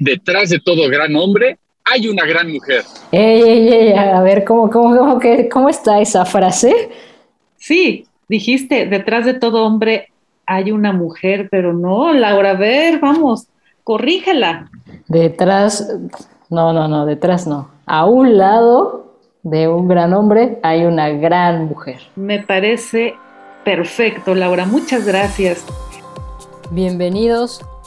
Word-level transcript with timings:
detrás 0.00 0.48
de 0.48 0.58
todo 0.58 0.88
gran 0.88 1.14
hombre 1.14 1.58
hay 1.84 2.08
una 2.08 2.24
gran 2.26 2.50
mujer. 2.50 2.82
Ey, 3.12 3.42
ey, 3.42 3.68
ey, 3.68 3.92
a 3.92 4.20
ver, 4.22 4.44
¿cómo, 4.44 4.68
cómo, 4.70 4.96
cómo, 4.96 5.18
que- 5.18 5.48
cómo 5.48 5.68
está 5.68 6.00
esa 6.00 6.24
frase? 6.24 6.90
Sí, 7.56 8.06
dijiste, 8.28 8.86
detrás 8.86 9.24
de 9.26 9.34
todo 9.34 9.64
hombre 9.64 10.08
hay 10.46 10.72
una 10.72 10.92
mujer, 10.92 11.48
pero 11.50 11.72
no, 11.72 12.12
Laura, 12.12 12.50
a 12.52 12.54
ver, 12.54 12.98
vamos, 12.98 13.46
corrígela. 13.84 14.70
Detrás, 15.08 15.88
no, 16.48 16.72
no, 16.72 16.88
no, 16.88 17.06
detrás 17.06 17.46
no. 17.46 17.68
A 17.86 18.06
un 18.06 18.38
lado 18.38 19.14
de 19.42 19.68
un 19.68 19.88
gran 19.88 20.12
hombre 20.14 20.58
hay 20.62 20.84
una 20.84 21.08
gran 21.10 21.66
mujer. 21.66 21.98
Me 22.16 22.38
parece 22.40 23.14
perfecto, 23.64 24.34
Laura, 24.34 24.64
muchas 24.64 25.06
gracias. 25.06 25.64
Bienvenidos 26.70 27.62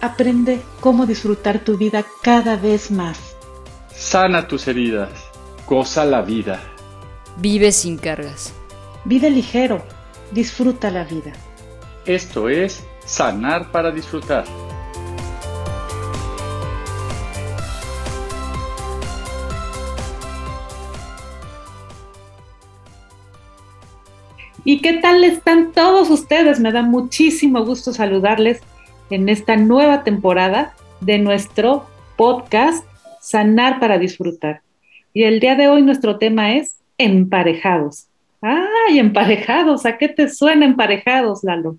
Aprende 0.00 0.60
cómo 0.78 1.06
disfrutar 1.06 1.58
tu 1.58 1.76
vida 1.76 2.04
cada 2.22 2.54
vez 2.54 2.92
más. 2.92 3.34
Sana 3.92 4.46
tus 4.46 4.68
heridas, 4.68 5.10
goza 5.66 6.04
la 6.04 6.22
vida. 6.22 6.60
Vive 7.38 7.72
sin 7.72 7.98
cargas. 7.98 8.54
Vive 9.04 9.28
ligero, 9.28 9.82
disfruta 10.30 10.92
la 10.92 11.02
vida. 11.02 11.32
Esto 12.06 12.48
es 12.48 12.84
sanar 13.04 13.72
para 13.72 13.90
disfrutar. 13.90 14.44
¿Y 24.64 24.80
qué 24.80 24.94
tal 24.94 25.24
están 25.24 25.72
todos 25.72 26.08
ustedes? 26.08 26.60
Me 26.60 26.70
da 26.70 26.82
muchísimo 26.82 27.64
gusto 27.64 27.92
saludarles 27.92 28.60
en 29.10 29.28
esta 29.28 29.56
nueva 29.56 30.04
temporada 30.04 30.74
de 31.00 31.18
nuestro 31.18 31.86
podcast 32.16 32.84
Sanar 33.20 33.80
para 33.80 33.98
Disfrutar. 33.98 34.62
Y 35.12 35.24
el 35.24 35.40
día 35.40 35.54
de 35.54 35.68
hoy 35.68 35.82
nuestro 35.82 36.18
tema 36.18 36.54
es 36.54 36.78
emparejados. 36.98 38.06
¡Ay, 38.40 38.98
emparejados! 38.98 39.86
¿A 39.86 39.98
qué 39.98 40.08
te 40.08 40.28
suena 40.28 40.64
emparejados, 40.64 41.42
Lalo? 41.42 41.76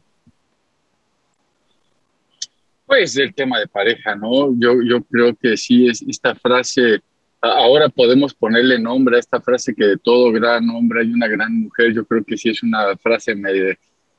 Pues 2.86 3.15
el 3.17 3.33
tema 3.33 3.59
de 3.59 3.67
pareja, 3.67 4.15
¿no? 4.15 4.53
Yo, 4.58 4.82
yo 4.82 5.03
creo 5.03 5.36
que 5.36 5.55
sí, 5.55 5.87
es 5.87 6.02
esta 6.02 6.33
frase, 6.33 6.99
ahora 7.39 7.87
podemos 7.87 8.33
ponerle 8.33 8.80
nombre 8.80 9.17
a 9.17 9.20
esta 9.20 9.39
frase 9.39 9.76
que 9.76 9.86
de 9.86 9.98
todo 9.98 10.32
gran 10.32 10.67
hombre 10.71 11.02
hay 11.02 11.11
una 11.11 11.27
gran 11.27 11.53
mujer, 11.61 11.93
yo 11.93 12.03
creo 12.05 12.23
que 12.23 12.36
sí 12.36 12.49
es 12.49 12.64
una 12.64 12.98
frase 12.98 13.36
medio 13.36 13.65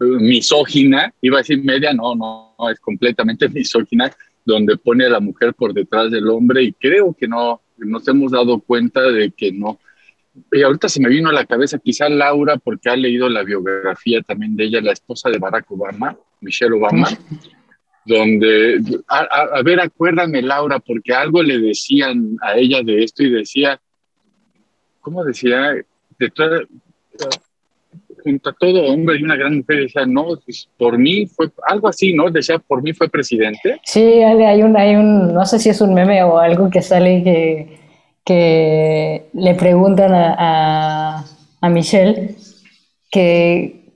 misógina, 0.00 1.12
iba 1.20 1.38
a 1.38 1.42
decir 1.42 1.62
media, 1.62 1.92
no, 1.92 2.14
no, 2.14 2.54
es 2.70 2.80
completamente 2.80 3.48
misógina, 3.50 4.10
donde 4.44 4.76
pone 4.76 5.04
a 5.04 5.10
la 5.10 5.20
mujer 5.20 5.54
por 5.54 5.72
detrás 5.72 6.10
del 6.10 6.28
hombre 6.28 6.62
y 6.64 6.72
creo 6.72 7.14
que 7.18 7.28
no, 7.28 7.60
nos 7.78 8.06
hemos 8.08 8.32
dado 8.32 8.58
cuenta 8.60 9.02
de 9.02 9.30
que 9.30 9.52
no. 9.52 9.78
Y 10.52 10.62
ahorita 10.62 10.88
se 10.88 11.00
me 11.00 11.08
vino 11.08 11.28
a 11.28 11.32
la 11.32 11.44
cabeza 11.44 11.78
quizá 11.78 12.08
Laura, 12.08 12.56
porque 12.56 12.88
ha 12.88 12.96
leído 12.96 13.28
la 13.28 13.42
biografía 13.42 14.22
también 14.22 14.56
de 14.56 14.64
ella, 14.64 14.80
la 14.80 14.92
esposa 14.92 15.28
de 15.28 15.38
Barack 15.38 15.70
Obama, 15.70 16.16
Michelle 16.40 16.74
Obama 16.74 17.08
donde, 18.04 18.80
a 19.08 19.62
ver, 19.62 19.80
acuérdame 19.80 20.42
Laura, 20.42 20.78
porque 20.78 21.12
algo 21.12 21.42
le 21.42 21.58
decían 21.58 22.36
a 22.40 22.56
ella 22.56 22.82
de 22.82 23.04
esto 23.04 23.22
y 23.22 23.30
decía, 23.30 23.80
¿cómo 25.00 25.24
decía? 25.24 25.74
De 26.18 26.30
toda- 26.30 26.62
junto 28.22 28.50
a 28.50 28.52
todo 28.58 28.84
hombre 28.86 29.18
y 29.18 29.22
una 29.22 29.36
gran 29.36 29.58
mujer, 29.58 29.82
decía, 29.82 30.06
no, 30.06 30.26
pues, 30.44 30.68
por 30.78 30.98
mí 30.98 31.26
fue, 31.26 31.48
algo 31.68 31.88
así, 31.88 32.12
¿no? 32.12 32.30
Decía, 32.30 32.58
por 32.58 32.82
mí 32.82 32.92
fue 32.92 33.08
presidente. 33.08 33.80
Sí, 33.84 34.22
hay 34.22 34.62
un, 34.62 34.76
hay 34.76 34.96
un, 34.96 35.34
no 35.34 35.44
sé 35.46 35.58
si 35.58 35.68
es 35.68 35.80
un 35.80 35.94
meme 35.94 36.22
o 36.22 36.38
algo 36.38 36.70
que 36.70 36.82
sale 36.82 37.22
que, 37.22 37.78
que 38.24 39.26
le 39.32 39.54
preguntan 39.54 40.12
a, 40.12 40.36
a, 40.38 41.24
a 41.60 41.68
Michelle 41.68 42.34
que 43.10 43.92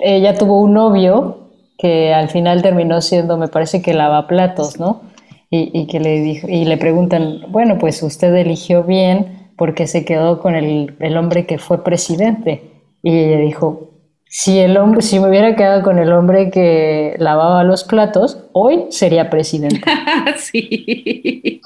ella 0.00 0.34
tuvo 0.36 0.60
un 0.60 0.74
novio 0.74 1.50
que 1.78 2.12
al 2.12 2.28
final 2.28 2.60
terminó 2.62 3.00
siendo, 3.00 3.38
me 3.38 3.48
parece 3.48 3.80
que 3.82 3.94
lavaplatos, 3.94 4.80
¿no? 4.80 5.02
Y, 5.50 5.70
y 5.72 5.86
que 5.86 6.00
le 6.00 6.20
dijo, 6.20 6.48
y 6.48 6.64
le 6.64 6.76
preguntan, 6.76 7.42
bueno, 7.48 7.78
pues 7.78 8.02
usted 8.02 8.34
eligió 8.34 8.82
bien 8.82 9.50
porque 9.56 9.86
se 9.86 10.04
quedó 10.04 10.40
con 10.40 10.54
el, 10.54 10.94
el 11.00 11.16
hombre 11.16 11.46
que 11.46 11.58
fue 11.58 11.82
presidente. 11.82 12.62
Y 13.02 13.16
ella 13.16 13.38
dijo, 13.38 13.90
si 14.26 14.58
el 14.58 14.76
hombre, 14.76 15.02
si 15.02 15.18
me 15.18 15.28
hubiera 15.28 15.56
quedado 15.56 15.82
con 15.82 15.98
el 15.98 16.12
hombre 16.12 16.50
que 16.50 17.16
lavaba 17.18 17.64
los 17.64 17.84
platos, 17.84 18.44
hoy 18.52 18.86
sería 18.90 19.30
presidente. 19.30 19.80
sí, 20.36 21.60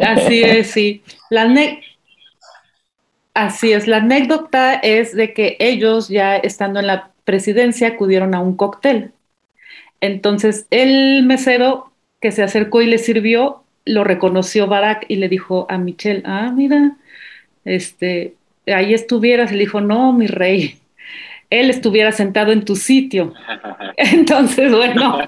así 0.00 0.42
es, 0.42 0.70
sí. 0.70 1.02
La 1.30 1.46
Así 3.34 3.72
es, 3.72 3.88
la 3.88 3.96
anécdota 3.96 4.74
es 4.74 5.12
de 5.16 5.32
que 5.34 5.56
ellos 5.58 6.08
ya 6.08 6.36
estando 6.36 6.78
en 6.78 6.86
la 6.86 7.10
presidencia 7.24 7.88
acudieron 7.88 8.32
a 8.32 8.40
un 8.40 8.56
cóctel. 8.56 9.10
Entonces 10.00 10.66
el 10.70 11.24
mesero 11.24 11.90
que 12.20 12.30
se 12.30 12.44
acercó 12.44 12.80
y 12.80 12.86
le 12.86 12.98
sirvió 12.98 13.64
lo 13.84 14.04
reconoció 14.04 14.66
Barack 14.66 15.06
y 15.08 15.16
le 15.16 15.28
dijo 15.28 15.66
a 15.68 15.78
Michelle, 15.78 16.22
ah, 16.24 16.52
mira, 16.54 16.96
este, 17.64 18.34
ahí 18.66 18.94
estuvieras. 18.94 19.50
Y 19.50 19.54
le 19.54 19.60
dijo, 19.60 19.80
no, 19.80 20.12
mi 20.12 20.26
rey, 20.26 20.78
él 21.50 21.70
estuviera 21.70 22.12
sentado 22.12 22.52
en 22.52 22.64
tu 22.64 22.76
sitio. 22.76 23.32
Entonces, 23.96 24.72
bueno, 24.72 25.18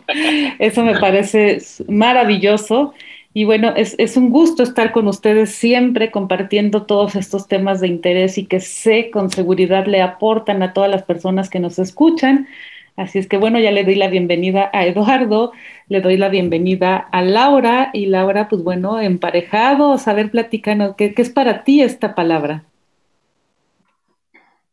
eso 0.59 0.83
me 0.85 0.99
parece 0.99 1.59
maravilloso. 1.89 2.95
Y 3.33 3.45
bueno, 3.45 3.75
es, 3.77 3.95
es, 3.99 4.17
un 4.17 4.31
gusto 4.31 4.63
estar 4.63 4.93
con 4.93 5.07
ustedes 5.09 5.51
siempre 5.55 6.11
compartiendo 6.11 6.87
todos 6.87 7.17
estos 7.17 7.49
temas 7.49 7.83
de 7.83 7.89
interés 7.89 8.39
y 8.39 8.47
que 8.47 8.61
sé 8.61 9.11
con 9.11 9.31
seguridad 9.31 9.87
le 9.87 10.01
aportan 10.01 10.63
a 10.63 10.73
todas 10.73 10.91
las 10.91 11.03
personas 11.03 11.51
que 11.51 11.61
nos 11.61 11.79
escuchan. 11.79 12.49
Así 12.97 13.19
es 13.19 13.29
que 13.29 13.37
bueno, 13.37 13.59
ya 13.61 13.73
le 13.73 13.85
doy 13.85 13.95
la 13.95 14.09
bienvenida 14.09 14.71
a 14.73 14.87
Eduardo, 14.87 15.53
le 15.89 16.01
doy 16.01 16.17
la 16.17 16.31
bienvenida 16.31 16.97
a 16.97 17.21
Laura 17.21 17.91
y 17.93 18.07
Laura, 18.07 18.49
pues 18.49 18.65
bueno, 18.65 18.99
emparejados, 18.99 20.09
a 20.09 20.15
ver, 20.15 20.31
platícanos, 20.31 20.97
¿qué, 20.97 21.13
qué 21.13 21.21
es 21.21 21.29
para 21.29 21.63
ti 21.63 21.83
esta 21.83 22.15
palabra? 22.15 22.65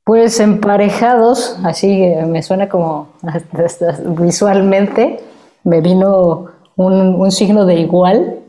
Pues 0.04 0.40
emparejados, 0.42 1.58
así 1.64 2.12
me 2.28 2.44
suena 2.44 2.68
como 2.68 3.08
visualmente, 4.20 5.22
me 5.64 5.80
vino 5.80 6.48
un, 6.76 7.32
signo 7.32 7.66
de 7.66 7.76
igual, 7.76 8.40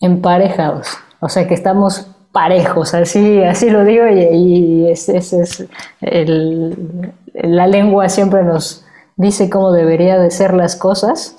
emparejados, 0.00 0.88
o 1.20 1.28
sea 1.28 1.46
que 1.46 1.54
estamos 1.54 2.08
parejos, 2.32 2.92
así, 2.92 3.40
así 3.42 3.70
lo 3.70 3.84
digo 3.84 4.04
y, 4.08 4.88
es, 4.88 5.08
es 5.08 5.64
el, 6.00 7.12
la 7.34 7.66
lengua 7.68 8.08
siempre 8.08 8.42
nos 8.42 8.84
dice 9.14 9.48
cómo 9.48 9.72
debería 9.72 10.18
de 10.18 10.30
ser 10.32 10.54
las 10.54 10.74
cosas 10.74 11.38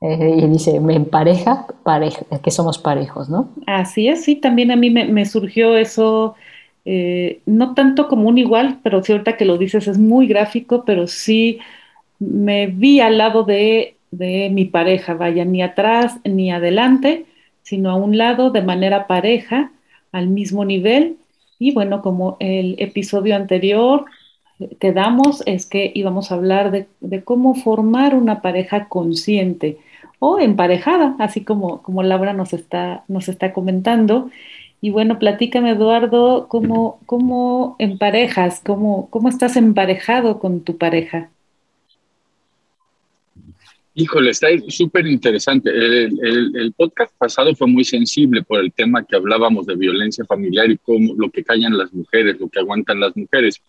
eh, 0.00 0.36
y 0.38 0.46
dice, 0.48 0.80
me 0.80 0.94
empareja, 0.94 1.66
pareja, 1.82 2.24
que 2.42 2.50
somos 2.50 2.78
parejos, 2.78 3.28
¿no? 3.30 3.48
Así 3.66 4.06
es, 4.08 4.24
sí, 4.24 4.36
también 4.36 4.70
a 4.70 4.76
mí 4.76 4.90
me 4.90 5.24
surgió 5.24 5.76
eso, 5.76 6.36
eh, 6.90 7.42
no 7.44 7.74
tanto 7.74 8.08
como 8.08 8.30
un 8.30 8.38
igual, 8.38 8.78
pero 8.82 9.02
ahorita 9.06 9.36
que 9.36 9.44
lo 9.44 9.58
dices 9.58 9.88
es 9.88 9.98
muy 9.98 10.26
gráfico, 10.26 10.84
pero 10.86 11.06
sí 11.06 11.58
me 12.18 12.68
vi 12.68 13.00
al 13.00 13.18
lado 13.18 13.44
de, 13.44 13.96
mi 14.10 14.64
pareja, 14.64 15.12
vaya, 15.12 15.44
ni 15.44 15.60
atrás 15.60 16.18
ni 16.24 16.50
adelante, 16.50 17.26
sino 17.62 17.90
a 17.90 17.94
un 17.96 18.16
lado 18.16 18.50
de 18.50 18.62
manera 18.62 19.06
pareja, 19.06 19.70
al 20.12 20.28
mismo 20.28 20.64
nivel 20.64 21.18
Y 21.58 21.72
bueno, 21.74 22.00
como 22.00 22.38
el 22.40 22.76
episodio 22.78 23.36
anterior 23.36 24.06
quedamos 24.80 25.42
es 25.44 25.66
que 25.66 25.92
íbamos 25.94 26.32
a 26.32 26.36
hablar 26.36 26.70
de, 26.70 27.22
cómo 27.22 27.54
formar 27.54 28.14
una 28.14 28.40
pareja 28.40 28.88
consciente 28.88 29.76
o 30.20 30.38
emparejada, 30.40 31.16
así 31.18 31.44
como, 31.44 31.82
como 31.82 32.02
Laura 32.02 32.32
nos 32.32 32.54
nos 33.08 33.28
está 33.28 33.52
comentando. 33.52 34.30
Y 34.80 34.90
bueno, 34.90 35.18
platícame, 35.18 35.70
Eduardo, 35.70 36.46
cómo, 36.48 37.00
cómo 37.06 37.76
emparejas, 37.78 38.60
cómo, 38.64 39.10
cómo 39.10 39.28
estás 39.28 39.56
emparejado 39.56 40.38
con 40.38 40.62
tu 40.62 40.76
pareja. 40.76 41.30
Híjole, 44.00 44.30
está 44.30 44.46
súper 44.68 45.08
interesante. 45.08 45.70
El, 45.70 46.72
podcast 46.76 47.12
pasado 47.18 47.52
fue 47.56 47.66
muy 47.66 47.82
sensible 47.82 48.44
por 48.44 48.60
el 48.60 48.72
tema 48.72 49.04
que 49.04 49.16
hablábamos 49.16 49.66
de 49.66 49.74
violencia 49.74 50.24
familiar 50.24 50.70
y 50.70 50.78
cómo 50.78 51.14
lo 51.14 51.28
que 51.30 51.42
callan 51.42 51.76
las 51.76 51.92
mujeres, 51.92 52.38
lo 52.38 52.48
que 52.48 52.60
aguantan 52.60 53.00
las 53.00 53.16
mujeres. 53.16 53.60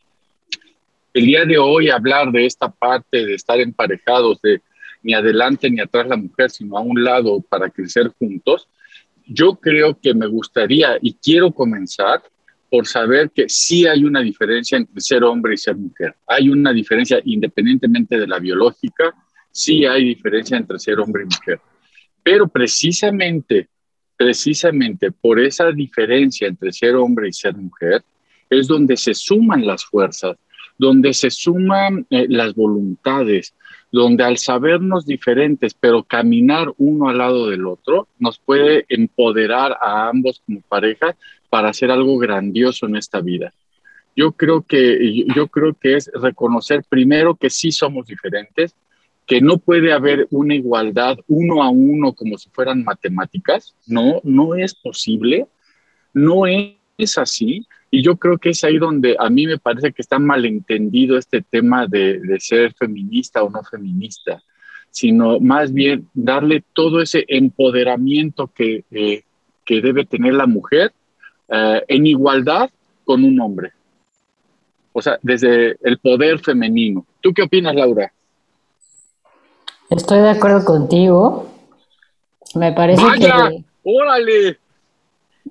El 1.16 1.26
día 1.26 1.46
de 1.46 1.58
hoy 1.58 1.90
hablar 1.90 2.32
de 2.32 2.46
esta 2.46 2.70
parte 2.70 3.26
de 3.26 3.34
estar 3.34 3.60
emparejados, 3.60 4.40
de 4.44 4.62
ni 5.02 5.16
adelante 5.16 5.68
ni 5.72 5.80
atrás 5.80 6.08
la 6.08 6.18
mujer, 6.18 6.52
sino 6.52 6.78
a 6.78 6.82
un 6.82 7.04
lado 7.04 7.42
para 7.42 7.72
crecer 7.72 8.12
juntos, 8.20 8.68
yo 9.30 9.56
creo 9.56 9.98
que 10.00 10.14
me 10.14 10.28
gustaría 10.28 10.98
y 11.02 11.14
quiero 11.14 11.52
comenzar 11.52 12.22
por 12.70 12.86
saber 12.86 13.32
que 13.32 13.50
sí 13.50 13.88
hay 13.88 14.04
una 14.04 14.22
diferencia 14.22 14.78
entre 14.78 15.02
ser 15.02 15.24
hombre 15.24 15.56
y 15.56 15.58
ser 15.58 15.76
mujer. 15.76 16.16
Hay 16.28 16.50
una 16.50 16.72
diferencia 16.72 17.20
independientemente 17.24 18.18
de 18.18 18.28
la 18.28 18.40
biológica 18.40 19.16
sí 19.52 19.86
hay 19.86 20.06
diferencia 20.06 20.58
entre 20.58 20.80
ser 20.80 21.00
hombre 21.00 21.24
y 21.24 21.26
mujer. 21.26 21.60
Pero 22.24 22.48
precisamente, 22.48 23.70
precisamente 24.16 25.12
por 25.12 25.40
esa 25.40 25.72
diferencia 25.72 26.48
entre 26.48 26.72
ser 26.72 26.96
hombre 26.96 27.30
y 27.30 27.34
ser 27.34 27.56
mujer, 27.56 28.04
es 28.50 28.68
donde 28.68 28.98
se 28.98 29.14
suman 29.14 29.66
las 29.66 29.86
fuerzas, 29.86 30.38
donde 30.78 31.14
se 31.14 31.30
suman 31.30 32.06
eh, 32.10 32.26
las 32.30 32.54
voluntades, 32.56 33.54
donde 33.92 34.24
al 34.24 34.38
sabernos 34.38 35.06
diferentes, 35.06 35.74
pero 35.74 36.04
caminar 36.04 36.72
uno 36.78 37.10
al 37.10 37.18
lado 37.18 37.50
del 37.50 37.66
otro, 37.66 38.08
nos 38.20 38.38
puede 38.38 38.86
empoderar 38.90 39.78
a 39.82 40.10
ambos 40.10 40.42
como 40.46 40.62
pareja 40.62 41.16
para 41.50 41.70
hacer 41.70 41.90
algo 41.90 42.18
grandioso 42.18 42.86
en 42.86 42.96
esta 42.96 43.22
vida. 43.22 43.52
Yo 44.16 44.34
creo 44.34 44.62
que, 44.62 45.26
yo 45.36 45.48
creo 45.48 45.74
que 45.74 45.96
es 45.96 46.12
reconocer 46.14 46.84
primero 46.88 47.36
que 47.36 47.50
sí 47.50 47.72
somos 47.72 48.06
diferentes, 48.08 48.76
que 49.26 49.42
no 49.42 49.58
puede 49.58 49.94
haber 49.94 50.28
una 50.32 50.56
igualdad 50.56 51.18
uno 51.28 51.64
a 51.64 51.70
uno 51.70 52.14
como 52.14 52.38
si 52.38 52.50
fueran 52.50 52.84
matemáticas. 52.84 53.76
No, 53.88 54.22
no 54.24 54.56
es 54.56 54.74
posible. 54.74 55.48
No 56.14 56.48
es 56.48 56.79
así. 57.18 57.66
Y 57.92 58.04
yo 58.04 58.18
creo 58.18 58.38
que 58.38 58.50
es 58.50 58.64
ahí 58.64 58.78
donde 58.78 59.16
a 59.18 59.30
mí 59.30 59.48
me 59.48 59.58
parece 59.58 59.92
que 59.92 60.02
está 60.02 60.20
malentendido 60.20 61.18
este 61.18 61.42
tema 61.42 61.88
de, 61.88 62.22
ser 62.40 62.74
feminista 62.74 63.44
o 63.44 63.50
no 63.50 63.64
feminista, 63.64 64.42
sino 64.92 65.40
más 65.40 65.74
bien 65.74 66.08
darle 66.14 66.64
todo 66.74 67.02
ese 67.02 67.26
empoderamiento 67.28 68.48
que, 68.48 68.84
eh, 68.92 69.24
que 69.66 69.82
debe 69.82 70.06
tener 70.06 70.34
la 70.34 70.46
mujer 70.46 70.94
eh, 71.48 71.84
en 71.88 72.06
igualdad 72.06 72.70
con 73.06 73.24
un 73.24 73.40
hombre. 73.40 73.72
O 74.94 75.02
sea, 75.02 75.18
desde 75.22 75.78
el 75.82 75.98
poder 75.98 76.40
femenino. 76.40 77.06
¿Tú 77.22 77.34
qué 77.34 77.44
opinas, 77.44 77.74
Laura? 77.76 78.12
Estoy 79.90 80.20
de 80.20 80.30
acuerdo 80.30 80.64
contigo. 80.64 81.50
Me 82.56 82.72
parece 82.74 83.04
que. 83.18 83.64
¡Órale! 83.84 84.60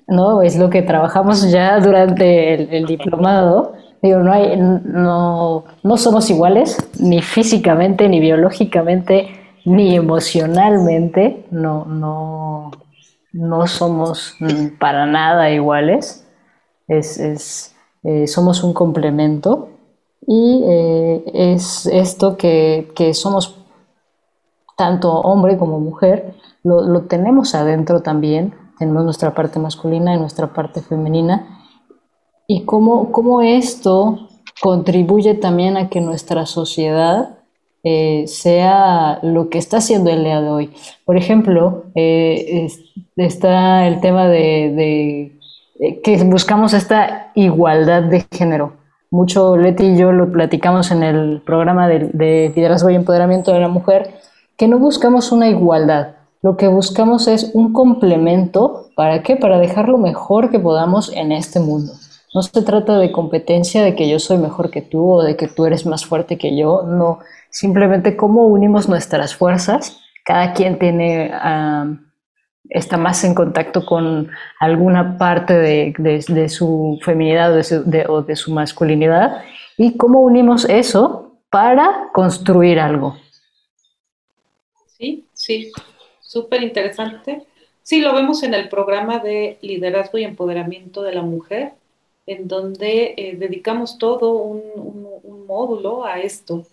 No, 0.09 0.43
es 0.43 0.59
lo 0.59 0.71
que 0.71 0.83
trabajamos 0.83 1.51
ya 1.51 1.79
durante 1.79 2.77
el, 2.77 2.87
diplomado. 2.87 3.75
Digo, 4.03 4.21
no, 4.21 4.33
hay, 4.33 4.57
no, 4.57 5.65
no 5.83 5.97
somos 5.97 6.31
iguales, 6.31 6.79
ni 6.99 7.21
físicamente, 7.23 8.09
ni 8.09 8.19
biológicamente, 8.19 9.29
ni 9.65 9.95
emocionalmente. 9.95 11.45
No, 11.51 11.85
no, 11.85 12.71
no 13.33 13.67
somos 13.67 14.35
para 14.81 15.07
nada 15.07 15.51
iguales. 15.51 16.27
Es, 16.89 17.19
es 17.19 17.77
eh, 18.03 18.27
somos 18.27 18.65
un 18.65 18.73
complemento. 18.73 19.69
Y 20.27 20.63
eh, 20.67 21.25
es 21.35 21.87
esto 21.87 22.37
que, 22.37 22.91
que 22.95 23.15
somos 23.15 23.59
tanto 24.79 25.13
hombre 25.13 25.59
como 25.59 25.81
mujer, 25.81 26.35
lo, 26.63 27.03
tenemos 27.03 27.57
adentro 27.57 28.01
también, 28.01 28.55
tenemos 28.79 29.05
nuestra 29.05 29.35
parte 29.35 29.59
masculina 29.59 30.15
y 30.15 30.19
nuestra 30.19 30.53
parte 30.53 30.81
femenina, 30.81 31.65
y 32.47 32.65
cómo, 32.65 33.13
cómo 33.13 33.43
esto 33.43 34.29
contribuye 34.61 35.35
también 35.35 35.77
a 35.77 35.89
que 35.89 36.01
nuestra 36.01 36.47
sociedad 36.47 37.39
eh, 37.85 38.25
sea 38.27 39.21
lo 39.23 39.51
que 39.51 39.59
está 39.59 39.79
haciendo 39.79 40.11
el 40.11 40.25
día 40.25 40.41
de 40.41 40.49
hoy. 40.49 40.71
Por 41.05 41.17
ejemplo, 41.17 41.85
eh, 41.95 42.69
está 43.17 43.87
el 43.87 44.01
tema 44.01 44.27
de, 44.29 45.39
eh, 45.79 46.01
que 46.03 46.23
buscamos 46.25 46.75
esta 46.75 47.31
igualdad 47.35 48.03
de 48.03 48.27
género. 48.33 48.73
Mucho 49.11 49.57
Leti 49.57 49.85
y 49.85 49.97
yo 49.97 50.13
lo 50.13 50.31
platicamos 50.33 50.91
en 50.91 51.03
el 51.03 51.41
programa 51.47 51.89
de, 51.89 52.11
de 52.13 52.53
liderazgo 52.55 52.91
y 52.91 52.95
empoderamiento 52.95 53.53
de 53.53 53.61
la 53.61 53.69
mujer, 53.69 54.15
que 54.57 54.69
no 54.69 54.79
buscamos 54.79 55.33
una 55.33 55.49
igualdad, 55.49 56.17
lo 56.43 56.57
que 56.57 56.69
buscamos 56.69 57.27
es 57.27 57.51
un 57.55 57.73
complemento, 57.73 58.91
¿para 58.95 59.23
qué? 59.23 59.37
Para 59.37 59.59
dejar 59.59 59.89
lo 59.89 59.99
mejor 59.99 60.51
que 60.51 60.59
podamos 60.59 61.13
en 61.13 61.33
este 61.33 61.59
mundo. 61.59 61.93
No 62.35 62.43
se 62.43 62.63
trata 62.63 62.99
de 62.99 63.11
competencia, 63.11 63.83
de 63.83 63.95
que 63.97 64.09
yo 64.09 64.19
soy 64.19 64.39
mejor 64.39 64.71
que 64.71 64.83
tú 64.83 65.13
o 65.13 65.23
de 65.23 65.37
que 65.37 65.49
tú 65.49 65.67
eres 65.67 65.87
más 65.87 66.05
fuerte 66.05 66.39
que 66.39 66.57
yo, 66.57 66.83
no, 66.83 67.19
simplemente 67.51 68.17
cómo 68.17 68.47
unimos 68.47 68.89
nuestras 68.89 69.35
fuerzas, 69.35 69.99
cada 70.25 70.53
quien 70.53 70.79
tiene, 70.79 71.33
está 72.69 72.99
más 72.99 73.25
en 73.25 73.35
contacto 73.35 73.85
con 73.85 74.31
alguna 74.61 75.17
parte 75.17 75.55
de, 75.55 76.49
su 76.49 76.99
feminidad 77.03 77.53
o 78.09 78.23
de 78.23 78.37
su 78.37 78.53
masculinidad 78.53 79.43
y 79.77 79.97
cómo 79.97 80.21
unimos 80.21 80.67
eso 80.67 81.41
para 81.51 82.11
construir 82.13 82.79
algo. 82.79 83.17
Sí, 84.99 85.27
sí, 85.33 85.73
súper 86.29 86.63
interesante. 86.63 87.43
Sí, 87.83 88.01
lo 88.01 88.15
vemos 88.15 88.43
en 88.43 88.53
el 88.53 88.69
programa 88.69 89.19
de 89.19 89.57
liderazgo 89.63 90.19
y 90.19 90.25
empoderamiento 90.25 91.03
de 91.03 91.15
la 91.15 91.23
mujer, 91.23 91.73
en 92.27 92.47
donde 92.49 93.15
eh, 93.17 93.37
dedicamos 93.37 93.97
todo 93.99 94.33
un, 94.33 94.69
módulo 95.47 96.05
a 96.05 96.21
esto, 96.21 96.67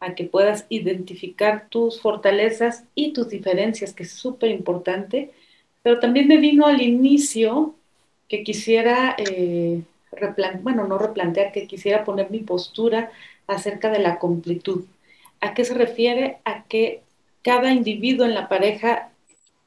a 0.00 0.14
que 0.14 0.24
puedas 0.24 0.66
identificar 0.68 1.68
tus 1.70 2.02
fortalezas 2.02 2.84
y 2.94 3.14
tus 3.14 3.30
diferencias, 3.30 3.94
que 3.94 4.02
es 4.02 4.12
súper 4.12 4.50
importante. 4.50 5.32
Pero 5.82 5.98
también 5.98 6.28
me 6.28 6.36
vino 6.36 6.66
al 6.66 6.82
inicio 6.82 7.74
que 8.28 8.44
quisiera, 8.44 9.16
eh, 9.16 9.82
bueno, 10.62 10.86
no 10.86 10.98
replantear, 10.98 11.52
que 11.52 11.66
quisiera 11.66 12.04
poner 12.04 12.30
mi 12.30 12.40
postura 12.40 13.10
acerca 13.46 13.90
de 13.90 14.00
la 14.00 14.18
completud. 14.18 14.84
¿A 15.40 15.54
qué 15.54 15.64
se 15.64 15.72
refiere? 15.72 16.38
A 16.44 16.64
que 16.64 17.02
cada 17.42 17.72
individuo 17.72 18.26
en 18.26 18.34
la 18.34 18.48
pareja 18.48 19.10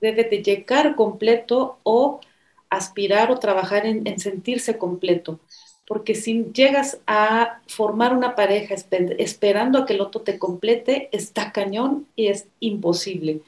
debe 0.01 0.23
de 0.23 0.43
llegar 0.43 0.95
completo 0.95 1.77
o 1.83 2.19
aspirar 2.69 3.31
o 3.31 3.37
trabajar 3.37 3.85
en, 3.85 4.19
sentirse 4.19 4.77
completo. 4.77 5.39
Porque 5.87 6.15
si 6.15 6.45
llegas 6.53 6.99
a 7.05 7.61
formar 7.67 8.15
una 8.15 8.35
pareja 8.35 8.75
esperando 9.17 9.79
a 9.79 9.85
que 9.85 9.93
el 9.93 10.01
otro 10.01 10.21
te 10.21 10.39
complete, 10.39 11.09
está 11.11 11.51
cañón 11.51 12.07
y 12.15 12.27
es 12.27 12.47
imposible. 12.59 13.41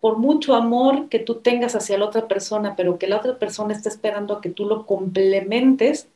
Por 0.00 0.18
mucho 0.18 0.54
amor 0.54 1.08
que 1.08 1.18
tú 1.18 1.36
tengas 1.36 1.74
hacia 1.74 1.98
la 1.98 2.04
otra 2.04 2.28
persona, 2.28 2.76
pero 2.76 2.98
que 2.98 3.06
la 3.06 3.16
otra 3.16 3.38
persona 3.38 3.74
esté 3.74 3.88
esperando 3.88 4.34
a 4.34 4.40
que 4.40 4.50
tú 4.50 4.66
lo 4.66 4.86
complementes 4.86 6.08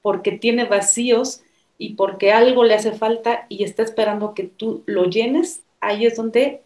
porque 0.00 0.32
tiene 0.32 0.64
vacíos 0.64 1.42
y 1.76 1.94
porque 1.94 2.32
algo 2.32 2.64
le 2.64 2.74
hace 2.74 2.92
falta 2.92 3.46
y 3.50 3.64
está 3.64 3.82
esperando 3.82 4.34
que 4.34 4.44
tú 4.44 4.82
lo 4.86 5.04
llenes, 5.04 5.62
ahí 5.80 6.06
es 6.06 6.16
donde 6.16 6.62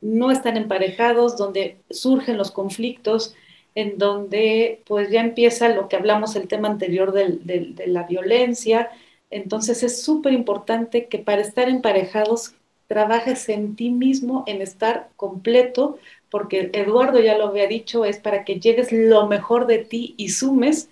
no 0.00 0.30
están 0.30 0.56
emparejados, 0.56 1.36
donde 1.36 1.78
surgen 1.90 2.38
los 2.38 2.50
conflictos, 2.50 3.34
en 3.74 3.98
donde 3.98 4.82
pues 4.86 5.10
ya 5.10 5.20
empieza 5.20 5.68
lo 5.68 5.88
que 5.88 5.96
hablamos 5.96 6.36
el 6.36 6.48
tema 6.48 6.68
anterior 6.68 7.12
de 7.12 7.74
la 7.86 8.04
violencia. 8.04 8.90
Entonces 9.30 9.82
es 9.82 10.02
súper 10.02 10.32
importante 10.32 11.06
que 11.08 11.18
para 11.18 11.42
estar 11.42 11.68
emparejados 11.68 12.54
trabajes 12.86 13.48
en 13.48 13.76
ti 13.76 13.90
mismo, 13.90 14.44
en 14.46 14.62
estar 14.62 15.10
completo, 15.16 15.98
porque 16.30 16.70
Eduardo 16.72 17.20
ya 17.20 17.36
lo 17.36 17.48
había 17.48 17.66
dicho, 17.66 18.04
es 18.04 18.18
para 18.18 18.44
que 18.44 18.60
lleves 18.60 18.92
lo 18.92 19.26
mejor 19.26 19.66
de 19.66 19.78
ti 19.78 20.14
y 20.16 20.30
sumes 20.30 20.88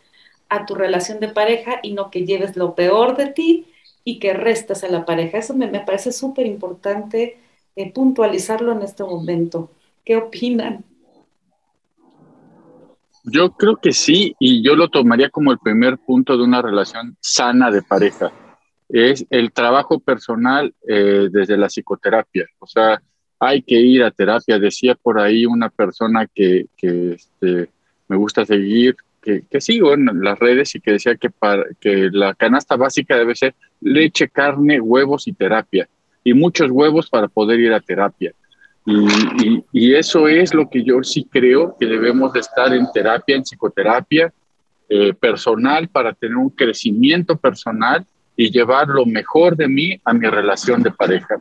a 0.48 0.66
tu 0.66 0.74
relación 0.74 1.20
de 1.20 1.28
pareja 1.28 1.80
y 1.82 1.92
no 1.92 2.10
que 2.10 2.26
lleves 2.26 2.56
lo 2.56 2.74
peor 2.74 3.16
de 3.16 3.26
ti 3.26 3.66
y 4.04 4.18
que 4.18 4.34
restes 4.34 4.84
a 4.84 4.88
la 4.88 5.04
pareja. 5.04 5.38
Eso 5.38 5.54
me, 5.54 5.68
me 5.68 5.80
parece 5.80 6.12
súper 6.12 6.46
importante 6.46 7.38
puntualizarlo 7.92 8.72
en 8.72 8.82
este 8.82 9.02
momento. 9.02 9.70
¿Qué 10.04 10.16
opinan? 10.16 10.84
Yo 13.24 13.52
creo 13.52 13.76
que 13.76 13.92
sí, 13.92 14.36
y 14.38 14.62
yo 14.62 14.76
lo 14.76 14.88
tomaría 14.88 15.30
como 15.30 15.50
el 15.50 15.58
primer 15.58 15.96
punto 15.98 16.36
de 16.36 16.44
una 16.44 16.60
relación 16.60 17.16
sana 17.20 17.70
de 17.70 17.82
pareja. 17.82 18.30
Es 18.88 19.26
el 19.30 19.50
trabajo 19.50 19.98
personal 19.98 20.74
eh, 20.86 21.28
desde 21.30 21.56
la 21.56 21.68
psicoterapia. 21.68 22.44
O 22.58 22.66
sea, 22.66 23.00
hay 23.40 23.62
que 23.62 23.76
ir 23.80 24.02
a 24.02 24.10
terapia. 24.10 24.58
Decía 24.58 24.94
por 24.94 25.18
ahí 25.18 25.46
una 25.46 25.70
persona 25.70 26.26
que, 26.26 26.66
que 26.76 27.12
este, 27.12 27.70
me 28.08 28.16
gusta 28.16 28.44
seguir, 28.44 28.94
que, 29.22 29.44
que, 29.50 29.60
sigo 29.62 29.94
en 29.94 30.22
las 30.22 30.38
redes 30.38 30.74
y 30.74 30.80
que 30.80 30.92
decía 30.92 31.16
que, 31.16 31.30
para, 31.30 31.64
que 31.80 32.10
la 32.12 32.34
canasta 32.34 32.76
básica 32.76 33.16
debe 33.16 33.34
ser 33.34 33.54
leche, 33.80 34.28
carne, 34.28 34.80
huevos 34.82 35.26
y 35.26 35.32
terapia. 35.32 35.88
Y 36.24 36.34
muchos 36.34 36.70
huevos 36.70 37.08
para 37.08 37.28
poder 37.28 37.60
ir 37.60 37.72
a 37.72 37.80
terapia. 37.80 38.32
Y, 38.86 39.94
eso 39.94 40.28
es 40.28 40.52
lo 40.52 40.68
que 40.68 40.82
yo 40.82 41.02
sí 41.02 41.26
creo 41.30 41.76
que 41.78 41.86
debemos 41.86 42.32
de 42.32 42.40
estar 42.40 42.72
en 42.74 42.86
terapia, 42.92 43.36
en 43.36 43.42
psicoterapia 43.42 44.32
eh, 44.88 45.14
personal 45.14 45.88
para 45.88 46.12
tener 46.12 46.36
un 46.36 46.50
crecimiento 46.50 47.36
personal 47.36 48.04
y 48.36 48.50
llevar 48.50 48.88
lo 48.88 49.06
mejor 49.06 49.56
de 49.56 49.68
mí 49.68 49.98
a 50.04 50.12
mi 50.12 50.26
relación 50.26 50.82
de 50.82 50.90
pareja. 50.90 51.40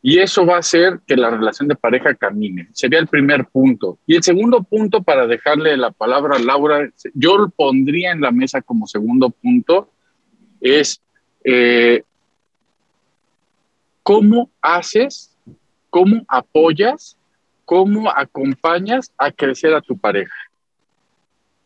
Y 0.00 0.20
eso 0.20 0.46
va 0.46 0.56
a 0.56 0.60
hacer 0.60 1.00
que 1.06 1.16
la 1.16 1.30
relación 1.30 1.66
de 1.68 1.74
pareja 1.74 2.14
camine. 2.14 2.68
Sería 2.72 3.00
el 3.00 3.08
primer 3.08 3.46
punto. 3.46 3.98
Y 4.06 4.14
el 4.14 4.22
segundo 4.22 4.62
punto, 4.62 5.02
para 5.02 5.26
dejarle 5.26 5.76
la 5.76 5.90
palabra 5.90 6.36
a 6.36 6.38
Laura, 6.38 6.88
yo 7.14 7.36
lo 7.36 7.48
pondría 7.48 8.12
en 8.12 8.20
la 8.20 8.30
mesa 8.30 8.62
como 8.62 8.86
segundo 8.86 9.30
punto, 9.30 9.90
es 10.60 11.02
eh, 11.42 12.04
cómo 14.08 14.48
haces 14.62 15.36
cómo 15.90 16.22
apoyas, 16.28 17.14
cómo 17.66 18.10
acompañas 18.10 19.12
a 19.18 19.30
crecer 19.30 19.74
a 19.74 19.82
tu 19.82 19.98
pareja. 19.98 20.32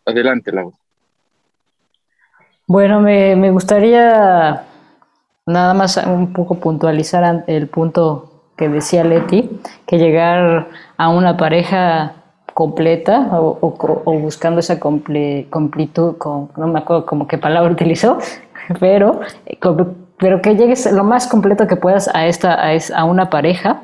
Adelante, 0.05 0.51
Laura. 0.51 0.77
Bueno, 2.67 3.01
me, 3.01 3.51
gustaría 3.53 4.65
nada 5.47 5.73
más 5.73 5.97
un 5.99 6.33
poco 6.33 6.57
puntualizar 6.57 7.45
el 7.47 7.69
punto 7.69 8.33
que 8.57 8.69
decía 8.69 9.05
Leti, 9.05 9.49
que 9.87 9.99
llegar 9.99 10.69
a 10.97 11.11
una 11.11 11.37
pareja 11.37 12.15
completa 12.55 13.29
o, 13.41 14.19
buscando 14.19 14.59
esa 14.59 14.81
completud, 14.81 16.17
no 16.57 16.67
me 16.67 16.81
acuerdo 16.81 17.07
como 17.07 17.29
qué 17.29 17.39
palabra 17.39 17.71
utilizó, 17.79 18.19
pero, 18.81 19.21
pero 20.23 20.41
que 20.41 20.55
llegues 20.55 20.91
lo 20.93 21.03
más 21.03 21.27
completo 21.27 21.67
que 21.67 21.75
puedas 21.75 22.09
a, 22.15 22.29
esta, 22.29 22.55
a, 22.55 22.79
a 22.95 23.05
una 23.05 23.29
pareja 23.29 23.83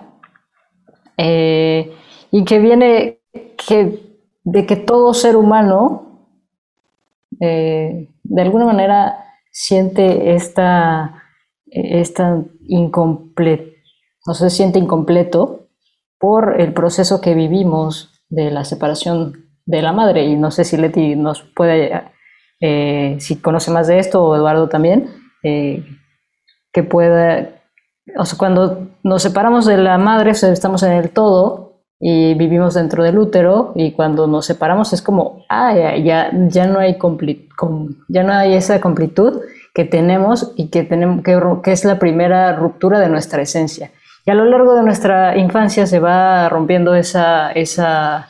eh, 1.17 1.93
y 2.31 2.45
que 2.45 2.61
viene 2.61 3.19
que, 3.67 3.99
de 4.45 4.65
que 4.65 4.77
todo 4.77 5.15
ser 5.15 5.35
humano 5.35 6.29
eh, 7.41 8.09
de 8.23 8.43
alguna 8.43 8.67
manera 8.67 9.19
siente 9.51 10.37
esta, 10.37 11.25
esta 11.67 12.41
incompleto, 12.69 13.73
no 14.25 14.35
se 14.35 14.49
siente 14.49 14.79
incompleto 14.79 15.67
por 16.21 16.61
el 16.61 16.73
proceso 16.73 17.21
que 17.21 17.35
vivimos 17.35 18.23
de 18.29 18.53
la 18.53 18.65
separación 18.65 19.49
de 19.67 19.83
la 19.83 19.93
madre. 19.93 20.23
Y 20.27 20.37
no 20.37 20.53
sé 20.53 20.63
si 20.63 20.77
Leti 20.77 21.17
nos 21.17 21.43
puede, 21.43 22.01
eh, 22.61 23.17
si 23.19 23.41
conoce 23.41 23.73
más 23.73 23.89
de 23.89 23.99
esto, 23.99 24.25
o 24.25 24.37
Eduardo 24.37 24.69
también, 24.69 25.11
que 26.79 26.85
pueda 26.85 27.59
o 28.17 28.25
cuando 28.39 28.89
nos 29.03 29.23
separamos 29.23 29.67
de 29.67 29.77
la 29.77 29.99
madre, 29.99 30.31
estamos 30.31 30.83
en 30.85 30.93
el 30.93 31.11
todo 31.11 31.81
y 32.01 32.35
vivimos 32.35 32.75
dentro 32.75 33.03
del 33.03 33.19
útero 33.19 33.73
y 33.75 33.93
cuando 33.93 34.29
nos 34.29 34.47
separamos 34.47 34.93
es 34.93 35.03
como, 35.03 35.45
ah, 35.49 35.75
ya, 35.75 36.31
ya, 36.49 36.67
no, 36.67 36.79
hay 36.79 36.97
ya 38.09 38.23
no 38.23 38.33
hay 38.33 38.55
esa 38.55 38.81
completud 38.81 39.41
que 39.75 39.85
tenemos 39.85 40.53
y 40.57 40.69
que, 40.69 40.85
tenemos, 40.85 41.23
que, 41.25 41.73
es 41.73 41.85
la 41.85 41.99
primera 41.99 42.55
ruptura 42.55 43.01
de 43.01 43.09
nuestra 43.09 43.43
esencia. 43.43 43.91
Y 44.25 44.31
a 44.31 44.35
lo 44.35 44.45
largo 44.45 44.75
de 44.75 44.85
nuestra 44.85 45.37
infancia 45.37 45.87
se 45.87 45.99
va 45.99 46.49
rompiendo 46.49 46.95
esa, 46.95 47.51
esa, 47.51 48.29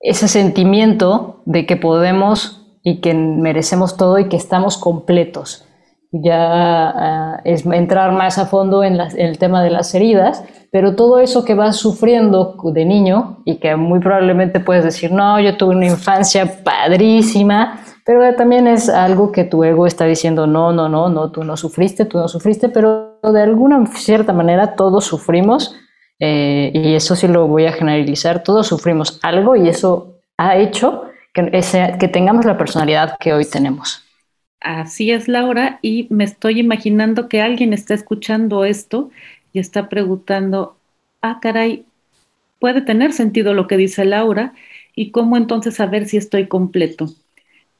ese 0.00 0.26
sentimiento 0.26 1.42
de 1.44 1.64
que 1.64 1.76
podemos 1.76 2.66
y 2.82 3.00
que 3.00 3.14
merecemos 3.14 3.96
todo 3.96 4.18
y 4.18 4.28
que 4.28 4.36
estamos 4.36 4.76
completos 4.76 5.65
ya 6.12 6.90
ah, 6.90 7.40
es 7.44 7.66
entrar 7.66 8.12
más 8.12 8.38
a 8.38 8.46
fondo 8.46 8.84
en, 8.84 8.98
el 9.00 9.38
tema 9.38 9.62
de 9.62 9.70
las 9.70 9.94
heridas, 9.94 10.44
pero 10.70 10.94
todo 10.94 11.18
eso 11.18 11.44
que 11.44 11.54
vas 11.54 11.76
sufriendo 11.76 12.56
de 12.64 12.84
niño 12.84 13.38
y 13.44 13.56
que 13.56 13.76
muy 13.76 14.00
probablemente 14.00 14.60
puedes 14.60 14.84
decir, 14.84 15.12
no, 15.12 15.40
yo 15.40 15.56
tuve 15.56 15.74
una 15.74 15.86
infancia 15.86 16.62
padrísima, 16.62 17.80
pero 18.04 18.34
también 18.36 18.66
es 18.66 18.88
algo 18.88 19.32
que 19.32 19.44
tu 19.44 19.64
ego 19.64 19.86
está 19.86 20.04
diciendo, 20.04 20.46
no, 20.46 20.72
no, 20.72 20.88
no, 20.88 21.08
no, 21.08 21.30
tú 21.30 21.44
no 21.44 21.56
sufriste, 21.56 22.04
tú 22.04 22.18
no 22.18 22.28
sufriste, 22.28 22.68
pero 22.68 23.18
de 23.22 23.42
alguna 23.42 23.84
cierta 23.86 24.32
manera 24.32 24.74
todos 24.74 25.04
sufrimos, 25.04 25.74
eh, 26.18 26.70
y 26.72 26.94
eso 26.94 27.14
sí 27.16 27.28
lo 27.28 27.46
voy 27.46 27.66
a 27.66 27.72
generalizar, 27.72 28.42
todos 28.42 28.66
sufrimos 28.66 29.18
algo 29.22 29.56
y 29.56 29.68
eso 29.68 30.20
ha 30.38 30.56
hecho 30.56 31.04
que, 31.34 31.50
que 31.98 32.08
tengamos 32.08 32.44
la 32.44 32.56
personalidad 32.56 33.16
que 33.18 33.34
hoy 33.34 33.44
tenemos. 33.44 34.05
Así 34.66 35.12
es, 35.12 35.28
Laura, 35.28 35.78
y 35.80 36.08
me 36.10 36.24
estoy 36.24 36.58
imaginando 36.58 37.28
que 37.28 37.40
alguien 37.40 37.72
está 37.72 37.94
escuchando 37.94 38.64
esto 38.64 39.10
y 39.52 39.60
está 39.60 39.88
preguntando, 39.88 40.76
ah, 41.22 41.38
caray, 41.40 41.84
puede 42.58 42.80
tener 42.80 43.12
sentido 43.12 43.54
lo 43.54 43.68
que 43.68 43.76
dice 43.76 44.04
Laura 44.04 44.54
y 44.96 45.12
cómo 45.12 45.36
entonces 45.36 45.76
saber 45.76 46.08
si 46.08 46.16
estoy 46.16 46.48
completo. 46.48 47.06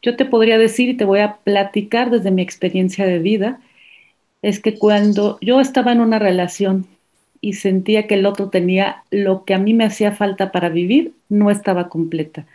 Yo 0.00 0.14
te 0.14 0.26
podría 0.26 0.58
decir 0.58 0.88
y 0.88 0.96
te 0.96 1.04
voy 1.04 1.18
a 1.18 1.38
platicar 1.38 2.10
desde 2.10 2.30
mi 2.30 2.42
experiencia 2.42 3.04
de 3.04 3.18
vida, 3.18 3.60
es 4.40 4.60
que 4.60 4.78
cuando 4.78 5.38
yo 5.40 5.60
estaba 5.60 5.90
en 5.90 6.00
una 6.00 6.20
relación 6.20 6.86
y 7.40 7.54
sentía 7.54 8.06
que 8.06 8.14
el 8.14 8.26
otro 8.26 8.48
tenía 8.48 9.02
lo 9.10 9.44
que 9.44 9.54
a 9.54 9.58
mí 9.58 9.74
me 9.74 9.86
hacía 9.86 10.12
falta 10.12 10.52
para 10.52 10.68
vivir, 10.68 11.14
no 11.28 11.50
estaba 11.50 11.88
completa 11.88 12.46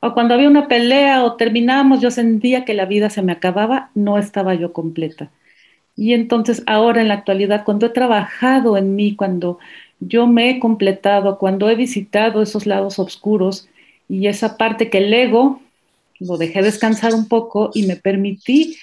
o 0.00 0.14
cuando 0.14 0.34
había 0.34 0.48
una 0.48 0.68
pelea 0.68 1.24
o 1.24 1.34
terminábamos, 1.34 2.00
yo 2.00 2.10
sentía 2.10 2.64
que 2.64 2.74
la 2.74 2.86
vida 2.86 3.10
se 3.10 3.22
me 3.22 3.32
acababa, 3.32 3.90
no 3.94 4.18
estaba 4.18 4.54
yo 4.54 4.72
completa. 4.72 5.30
Y 5.96 6.14
entonces 6.14 6.62
ahora 6.66 7.00
en 7.00 7.08
la 7.08 7.14
actualidad, 7.14 7.64
cuando 7.64 7.86
he 7.86 7.90
trabajado 7.90 8.76
en 8.76 8.94
mí, 8.94 9.16
cuando 9.16 9.58
yo 9.98 10.28
me 10.28 10.50
he 10.50 10.60
completado, 10.60 11.38
cuando 11.38 11.68
he 11.68 11.74
visitado 11.74 12.40
esos 12.40 12.66
lados 12.66 13.00
oscuros 13.00 13.68
y 14.08 14.28
esa 14.28 14.56
parte 14.56 14.90
que 14.90 14.98
el 14.98 15.12
ego 15.12 15.60
lo 16.20 16.36
dejé 16.36 16.62
descansar 16.62 17.14
un 17.14 17.26
poco 17.26 17.70
y 17.74 17.86
me 17.86 17.96
permití 17.96 18.76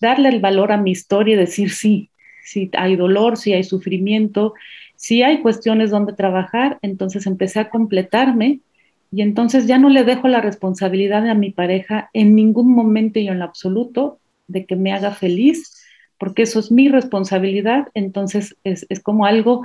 darle 0.00 0.30
el 0.30 0.40
valor 0.40 0.72
a 0.72 0.78
mi 0.78 0.90
historia 0.90 1.34
y 1.34 1.38
decir 1.38 1.70
sí, 1.70 2.08
si 2.42 2.70
hay 2.76 2.96
dolor, 2.96 3.36
si 3.36 3.52
hay 3.52 3.64
sufrimiento, 3.64 4.54
si 4.96 5.22
hay 5.22 5.40
cuestiones 5.40 5.90
donde 5.90 6.14
trabajar, 6.14 6.78
entonces 6.82 7.26
empecé 7.26 7.60
a 7.60 7.70
completarme 7.70 8.60
y 9.14 9.22
entonces 9.22 9.68
ya 9.68 9.78
no 9.78 9.90
le 9.90 10.02
dejo 10.02 10.26
la 10.26 10.40
responsabilidad 10.40 11.24
a 11.28 11.34
mi 11.34 11.52
pareja 11.52 12.10
en 12.12 12.34
ningún 12.34 12.74
momento 12.74 13.20
y 13.20 13.28
en 13.28 13.38
lo 13.38 13.44
absoluto 13.44 14.18
de 14.48 14.66
que 14.66 14.74
me 14.74 14.92
haga 14.92 15.12
feliz, 15.12 15.80
porque 16.18 16.42
eso 16.42 16.58
es 16.58 16.72
mi 16.72 16.88
responsabilidad. 16.88 17.86
Entonces 17.94 18.56
es, 18.64 18.84
como 19.04 19.24
algo 19.24 19.62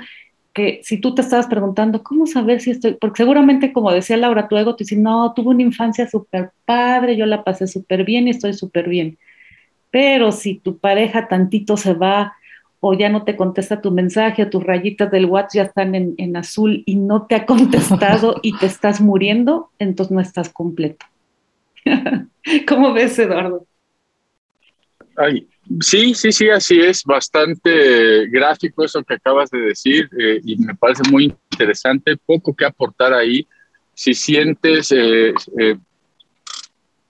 que 0.53 0.81
si 0.83 0.99
tú 0.99 1.15
te 1.15 1.23
estabas 1.23 1.47
preguntando, 1.47 2.03
¿cómo 2.03 2.27
saber 2.27 2.61
si 2.61 2.69
estoy? 2.69 2.93
Porque 3.01 3.23
seguramente, 3.23 3.73
como 3.73 3.91
decía 3.91 4.17
Laura, 4.17 4.47
tu 4.47 4.55
ego 4.55 4.75
te 4.75 4.83
dice, 4.83 4.97
no, 4.97 5.33
tuve 5.33 5.47
una 5.49 5.63
infancia 5.63 6.07
súper 6.07 6.51
padre, 6.65 7.17
yo 7.17 7.25
la 7.25 7.43
pasé 7.43 7.65
súper 7.65 8.05
bien 8.05 8.27
y 8.27 8.31
estoy 8.31 8.53
súper 8.53 8.87
bien. 8.87 9.17
Pero 9.89 10.31
si 10.31 10.59
tu 10.59 10.77
pareja 10.77 11.27
tantito 11.27 11.75
se 11.75 11.95
va 11.95 12.33
o 12.81 12.93
ya 12.93 13.09
no 13.09 13.23
te 13.23 13.35
contesta 13.35 13.81
tu 13.81 13.91
mensaje, 13.91 14.43
o 14.43 14.49
tus 14.49 14.63
rayitas 14.63 15.11
del 15.11 15.25
WhatsApp 15.25 15.53
ya 15.53 15.63
están 15.63 15.95
en, 15.95 16.37
azul 16.37 16.83
y 16.85 16.95
no 16.95 17.25
te 17.27 17.35
ha 17.35 17.45
contestado 17.45 18.35
y 18.41 18.57
te 18.57 18.65
estás 18.65 19.01
muriendo, 19.01 19.71
entonces 19.79 20.11
no 20.11 20.21
estás 20.21 20.49
completo. 20.49 21.05
¿Cómo 22.67 22.93
ves, 22.93 23.19
Eduardo? 23.19 23.65
Ay, 25.17 25.47
sí, 25.81 26.13
sí, 26.13 26.31
sí, 26.31 26.49
así 26.49 26.79
es. 26.79 27.03
Bastante 27.03 28.27
gráfico 28.27 28.85
eso 28.85 29.03
que 29.03 29.15
acabas 29.15 29.49
de 29.49 29.59
decir 29.59 30.09
eh, 30.17 30.39
y 30.43 30.57
me 30.57 30.75
parece 30.75 31.03
muy 31.11 31.35
interesante. 31.51 32.15
Poco 32.15 32.55
que 32.55 32.65
aportar 32.65 33.13
ahí. 33.13 33.45
Si 33.93 34.13
sientes 34.13 34.93
eh, 34.93 35.33
eh, 35.59 35.75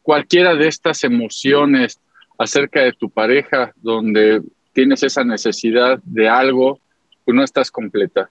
cualquiera 0.01 0.55
de 0.55 0.67
estas 0.67 1.03
emociones 1.03 1.99
acerca 2.39 2.81
de 2.81 2.93
tu 2.93 3.11
pareja, 3.11 3.71
donde 3.75 4.41
tienes 4.79 5.03
esa 5.03 5.25
necesidad 5.25 5.99
de 6.05 6.29
algo, 6.29 6.79
pues 7.25 7.35
no 7.35 7.43
estás 7.43 7.69
completa. 7.69 8.29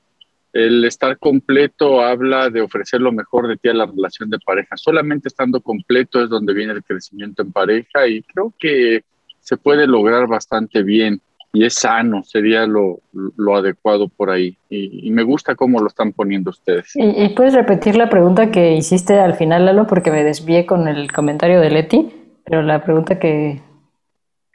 El 0.50 0.82
estar 0.86 1.18
completo 1.18 2.00
habla 2.00 2.48
de 2.48 2.62
ofrecer 2.62 3.02
lo 3.02 3.12
mejor 3.12 3.48
de 3.48 3.58
ti 3.58 3.68
a 3.68 3.74
la 3.74 3.84
relación 3.84 4.30
de 4.30 4.38
pareja. 4.38 4.74
Solamente 4.78 5.28
estando 5.28 5.60
completo 5.60 6.24
es 6.24 6.30
donde 6.30 6.54
viene 6.54 6.72
el 6.72 6.82
crecimiento 6.82 7.42
en 7.42 7.52
pareja 7.52 8.08
y 8.08 8.22
creo 8.22 8.54
que 8.58 9.02
se 9.40 9.58
puede 9.58 9.86
lograr 9.86 10.26
bastante 10.26 10.82
bien. 10.82 11.20
y 11.52 11.66
es 11.66 11.74
sano, 11.74 12.22
sería 12.24 12.66
lo, 12.66 13.00
lo 13.12 13.56
adecuado 13.56 14.08
por 14.08 14.30
ahí. 14.30 14.56
Y, 14.70 15.10
me 15.10 15.24
gusta 15.24 15.54
cómo 15.54 15.80
lo 15.80 15.88
están 15.88 16.12
poniendo 16.12 16.48
ustedes. 16.48 16.92
¿Y, 16.94 17.28
puedes 17.30 17.52
repetir 17.52 17.94
la 17.94 18.08
pregunta 18.08 18.50
que 18.50 18.74
hiciste 18.74 19.18
al 19.18 19.34
final, 19.34 19.66
Lalo, 19.66 19.86
porque 19.86 20.10
me 20.10 20.24
desvié 20.24 20.64
con 20.64 20.88
el 20.88 21.12
comentario 21.12 21.60
de 21.60 21.70
Leti, 21.70 22.10
pero 22.46 22.62
la 22.62 22.82
pregunta 22.82 23.18
que 23.18 23.60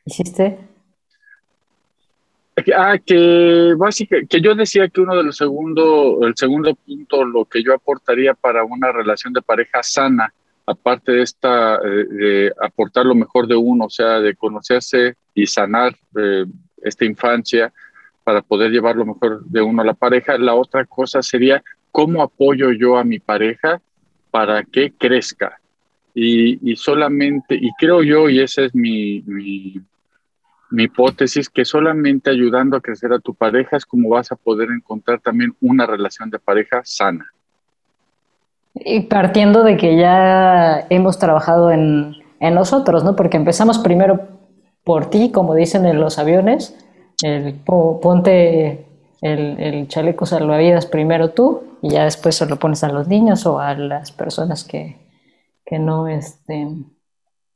hiciste. 0.05 0.72
Ah, 2.75 2.98
que 2.98 3.74
básicamente, 3.77 4.27
que 4.27 4.41
yo 4.41 4.55
decía 4.55 4.88
que 4.88 5.01
uno 5.01 5.15
de 5.15 5.24
los 5.24 5.38
segundos, 5.38 6.17
el 6.22 6.36
segundo 6.36 6.75
punto, 6.75 7.25
lo 7.25 7.46
que 7.46 7.63
yo 7.63 7.74
aportaría 7.74 8.34
para 8.34 8.63
una 8.63 8.91
relación 8.91 9.34
de 9.34 9.41
pareja 9.41 9.82
sana, 9.82 10.34
aparte 10.65 11.12
de 11.13 11.22
esta, 11.22 11.75
eh, 11.75 12.05
de 12.10 12.53
aportar 12.62 13.05
lo 13.05 13.15
mejor 13.15 13.48
de 13.48 13.55
uno, 13.55 13.86
o 13.86 13.89
sea, 13.89 14.20
de 14.20 14.36
conocerse 14.36 15.15
y 15.34 15.48
sanar 15.48 15.96
eh, 16.17 16.46
esta 16.82 17.05
infancia 17.05 17.74
para 18.24 18.41
poder 18.41 18.72
llevar 18.72 18.96
lo 18.96 19.05
mejor 19.05 19.43
de 19.46 19.62
uno 19.62 19.82
a 19.82 19.86
la 19.86 19.93
pareja. 19.93 20.38
La 20.38 20.55
otra 20.55 20.86
cosa 20.86 21.22
sería 21.22 21.63
cómo 21.91 22.24
apoyo 22.24 22.72
yo 22.72 22.98
a 22.98 23.03
mi 23.03 23.20
pareja 23.20 23.82
para 24.32 24.63
que 24.63 24.91
crezca. 24.91 25.60
Y, 26.15 26.75
solamente, 26.75 27.55
y 27.55 27.72
creo 27.79 28.03
yo, 28.03 28.29
y 28.29 28.39
esa 28.39 28.62
es 28.63 28.75
mi, 28.75 29.24
mi, 30.73 30.83
hipótesis, 30.83 31.49
que 31.49 31.65
solamente 31.65 32.29
ayudando 32.29 32.77
a 32.77 32.81
crecer 32.81 33.13
a 33.13 33.19
tu 33.19 33.33
pareja 33.33 33.77
es 33.77 33.85
como 33.85 34.09
vas 34.09 34.31
a 34.31 34.35
poder 34.35 34.69
encontrar 34.69 35.19
también 35.19 35.55
una 35.61 35.85
relación 35.85 36.29
de 36.29 36.39
pareja 36.39 36.81
sana. 36.83 37.25
Y 38.75 39.01
partiendo 39.01 39.63
de 39.63 39.77
que 39.77 39.97
ya 39.97 40.85
hemos 40.89 41.19
trabajado 41.19 41.71
en, 41.71 42.15
en 42.39 42.55
nosotros, 42.55 43.03
¿no? 43.03 43.15
Porque 43.15 43.37
empezamos 43.37 43.77
primero 43.79 44.27
por 44.83 45.09
ti, 45.09 45.31
como 45.31 45.55
dicen 45.55 45.85
en 45.85 45.99
los 45.99 46.19
aviones, 46.19 46.75
el, 47.21 47.55
ponte 47.65 48.85
el, 49.21 49.59
el, 49.59 49.87
chaleco 49.87 50.25
salvavidas 50.25 50.85
primero 50.85 51.31
tú 51.31 51.77
y 51.81 51.91
ya 51.91 52.03
después 52.03 52.35
se 52.35 52.45
lo 52.45 52.57
pones 52.57 52.83
a 52.83 52.89
los 52.89 53.07
niños 53.07 53.45
o 53.45 53.59
a 53.59 53.73
las 53.75 54.11
personas 54.11 54.63
que, 54.63 54.97
que 55.65 55.79
no, 55.79 56.07
este, 56.07 56.67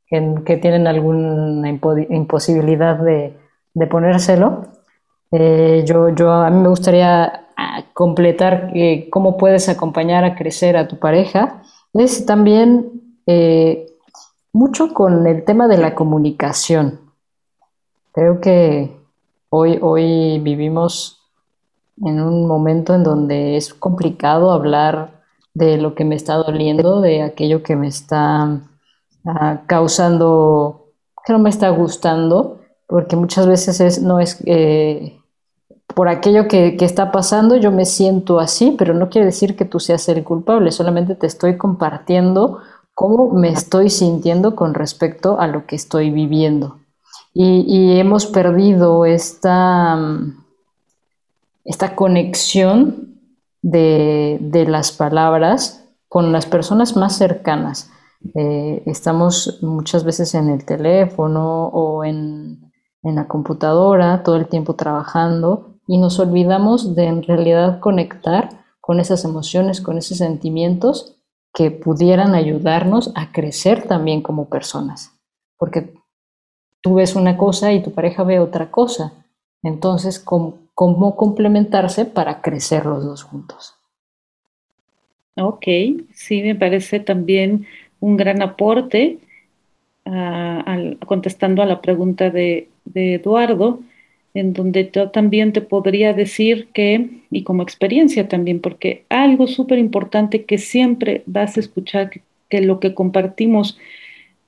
que, 0.08 0.56
tienen 0.56 0.86
alguna 0.86 1.68
imposibilidad 1.68 2.96
de, 2.96 3.36
de 3.74 3.86
ponérselo. 3.86 4.66
Eh, 5.30 5.84
yo, 5.86 6.08
yo, 6.10 6.32
a 6.32 6.50
mí 6.50 6.60
me 6.60 6.68
gustaría 6.68 7.46
ah, 7.56 7.84
completar 7.92 8.70
eh, 8.74 9.08
cómo 9.10 9.36
puedes 9.36 9.68
acompañar 9.68 10.24
a 10.24 10.34
crecer 10.34 10.76
a 10.76 10.88
tu 10.88 10.98
pareja. 10.98 11.62
Es 11.92 12.24
también 12.24 12.90
eh, 13.26 13.86
mucho 14.52 14.94
con 14.94 15.26
el 15.26 15.44
tema 15.44 15.68
de 15.68 15.78
la 15.78 15.94
comunicación. 15.94 17.00
Creo 18.12 18.40
que 18.40 18.96
hoy, 19.50 19.78
hoy 19.82 20.40
vivimos 20.40 21.20
en 22.04 22.20
un 22.20 22.46
momento 22.46 22.94
en 22.94 23.04
donde 23.04 23.56
es 23.56 23.74
complicado 23.74 24.52
hablar 24.52 25.22
de 25.52 25.76
lo 25.76 25.94
que 25.94 26.04
me 26.04 26.14
está 26.14 26.34
doliendo, 26.34 27.00
de 27.00 27.22
aquello 27.22 27.62
que 27.62 27.76
me 27.76 27.88
está 27.88 28.60
causando, 29.66 30.92
que 31.24 31.32
no 31.32 31.38
me 31.38 31.50
está 31.50 31.68
gustando, 31.70 32.60
porque 32.86 33.16
muchas 33.16 33.46
veces 33.46 33.80
es, 33.80 34.02
no 34.02 34.20
es 34.20 34.42
eh, 34.46 35.20
por 35.94 36.08
aquello 36.08 36.48
que, 36.48 36.76
está 36.80 37.12
pasando, 37.12 37.56
yo 37.56 37.70
me 37.70 37.84
siento 37.84 38.38
así, 38.40 38.74
pero 38.78 38.94
no 38.94 39.08
quiere 39.08 39.26
decir 39.26 39.56
que 39.56 39.64
tú 39.64 39.80
seas 39.80 40.08
el 40.08 40.24
culpable, 40.24 40.72
solamente 40.72 41.14
te 41.14 41.26
estoy 41.26 41.56
compartiendo 41.56 42.58
cómo 42.94 43.32
me 43.32 43.50
estoy 43.50 43.90
sintiendo 43.90 44.56
con 44.56 44.74
respecto 44.74 45.40
a 45.40 45.46
lo 45.46 45.66
que 45.66 45.76
estoy 45.76 46.10
viviendo 46.10 46.78
y, 47.40 47.98
hemos 47.98 48.26
perdido 48.26 49.04
esta, 49.04 49.96
esta 51.64 51.94
conexión 51.94 53.20
de, 53.62 54.64
las 54.68 54.90
palabras 54.90 55.84
con 56.08 56.32
las 56.32 56.46
personas 56.46 56.96
más 56.96 57.16
cercanas. 57.16 57.90
Eh, 58.34 58.82
estamos 58.86 59.58
muchas 59.62 60.04
veces 60.04 60.34
en 60.34 60.48
el 60.48 60.64
teléfono 60.64 61.66
o 61.68 62.04
en, 62.04 62.72
en, 63.02 63.14
la 63.14 63.28
computadora 63.28 64.22
todo 64.22 64.36
el 64.36 64.48
tiempo 64.48 64.74
trabajando 64.74 65.78
y 65.86 65.98
nos 65.98 66.18
olvidamos 66.18 66.94
de 66.94 67.04
en 67.04 67.22
realidad 67.22 67.80
conectar 67.80 68.64
con 68.80 69.00
esas 69.00 69.24
emociones, 69.24 69.80
con 69.80 69.98
esos 69.98 70.18
sentimientos 70.18 71.18
que 71.54 71.70
pudieran 71.70 72.34
ayudarnos 72.34 73.12
a 73.14 73.32
crecer 73.32 73.86
también 73.86 74.22
como 74.22 74.48
personas. 74.48 75.12
Porque 75.56 75.94
tú 76.80 76.94
ves 76.94 77.16
una 77.16 77.36
cosa 77.36 77.72
y 77.72 77.82
tu 77.82 77.92
pareja 77.92 78.22
ve 78.22 78.40
otra 78.40 78.70
cosa. 78.70 79.12
Entonces, 79.62 80.18
¿cómo, 80.20 81.16
complementarse 81.16 82.04
para 82.04 82.40
crecer 82.40 82.86
los 82.86 83.04
dos 83.04 83.24
juntos? 83.24 83.74
Ok, 85.36 85.64
sí, 86.12 86.42
me 86.42 86.54
parece 86.54 87.00
también 87.00 87.66
un 88.00 88.16
gran 88.16 88.42
aporte 88.42 89.18
ah, 90.04 90.64
contestando 91.06 91.62
a 91.62 91.66
la 91.66 91.80
pregunta 91.80 92.30
de, 92.30 92.68
Eduardo, 92.94 93.80
en 94.34 94.52
donde 94.52 94.90
yo 94.92 95.10
también 95.10 95.52
te 95.52 95.60
podría 95.60 96.12
decir 96.14 96.68
que, 96.72 97.10
y 97.30 97.42
como 97.42 97.62
experiencia 97.62 98.28
también, 98.28 98.60
porque 98.60 99.04
algo 99.08 99.46
súper 99.46 99.78
importante 99.78 100.44
que 100.44 100.58
siempre 100.58 101.22
vas 101.26 101.56
a 101.56 101.60
escuchar, 101.60 102.10
que 102.48 102.60
lo 102.60 102.80
que 102.80 102.94
compartimos 102.94 103.78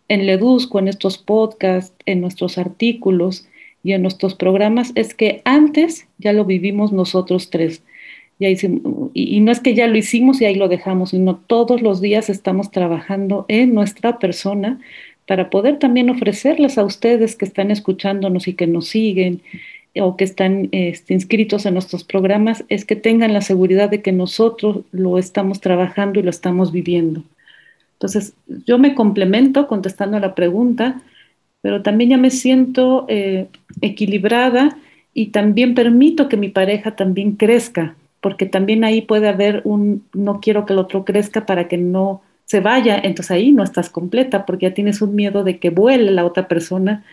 en 0.08 0.26
Ledusco, 0.26 0.78
en 0.78 0.88
estos 0.88 1.18
podcasts, 1.18 1.94
en 2.06 2.20
nuestros 2.20 2.58
artículos 2.58 3.46
y 3.82 3.92
en 3.92 4.02
nuestros 4.02 4.34
programas, 4.34 4.92
es 4.94 5.14
que 5.14 5.42
antes 5.44 6.08
ya 6.18 6.32
lo 6.32 6.44
vivimos 6.44 6.92
nosotros 6.92 7.50
tres. 7.50 7.82
Ya 8.40 8.48
y, 8.48 9.40
no 9.40 9.52
es 9.52 9.60
que 9.60 9.74
ya 9.74 9.86
lo 9.86 9.98
hicimos 9.98 10.40
y 10.40 10.46
ahí 10.46 10.54
lo 10.54 10.68
dejamos, 10.68 11.10
sino 11.10 11.36
todos 11.36 11.82
los 11.82 12.00
días 12.00 12.30
estamos 12.30 12.70
trabajando 12.70 13.44
en 13.48 13.74
nuestra 13.74 14.18
persona 14.18 14.80
para 15.26 15.50
poder 15.50 15.78
también 15.78 16.08
ofrecerles 16.08 16.78
a 16.78 16.84
ustedes 16.84 17.36
que 17.36 17.44
están 17.44 17.70
escuchándonos 17.70 18.48
y 18.48 18.54
que 18.54 18.66
nos 18.66 18.88
siguen 18.88 19.42
o 20.00 20.16
que 20.16 20.24
están 20.24 20.68
este, 20.72 21.12
inscritos 21.14 21.66
en 21.66 21.74
nuestros 21.74 22.02
programas, 22.02 22.64
es 22.68 22.84
que 22.84 22.96
tengan 22.96 23.34
la 23.34 23.42
seguridad 23.42 23.90
de 23.90 24.02
que 24.02 24.12
nosotros 24.12 24.80
lo 24.90 25.18
estamos 25.18 25.60
trabajando 25.60 26.18
y 26.18 26.22
lo 26.22 26.30
estamos 26.30 26.72
viviendo. 26.72 27.22
Entonces, 27.94 28.32
yo 28.66 28.78
me 28.78 28.94
complemento 28.94 29.66
contestando 29.66 30.16
a 30.16 30.20
la 30.20 30.34
pregunta, 30.34 31.02
pero 31.60 31.82
también 31.82 32.10
ya 32.10 32.16
me 32.16 32.30
siento 32.30 33.04
eh, 33.08 33.48
equilibrada 33.82 34.78
y 35.12 35.26
también 35.26 35.74
permito 35.74 36.28
que 36.28 36.38
mi 36.38 36.48
pareja 36.48 36.96
también 36.96 37.32
crezca, 37.32 37.96
porque 38.20 38.46
también 38.46 38.84
ahí 38.84 39.02
puede 39.02 39.28
haber 39.28 39.62
un 39.64 40.04
no 40.12 40.40
quiero 40.40 40.66
que 40.66 40.72
el 40.72 40.78
otro 40.78 41.04
crezca 41.04 41.46
para 41.46 41.68
que 41.68 41.78
no 41.78 42.22
se 42.44 42.60
vaya, 42.60 42.96
entonces 42.96 43.30
ahí 43.30 43.52
no 43.52 43.62
estás 43.62 43.90
completa 43.90 44.44
porque 44.46 44.66
ya 44.66 44.74
tienes 44.74 45.02
un 45.02 45.14
miedo 45.14 45.44
de 45.44 45.58
que 45.58 45.70
vuele 45.70 46.10
la 46.10 46.24
otra 46.24 46.48
persona, 46.48 47.04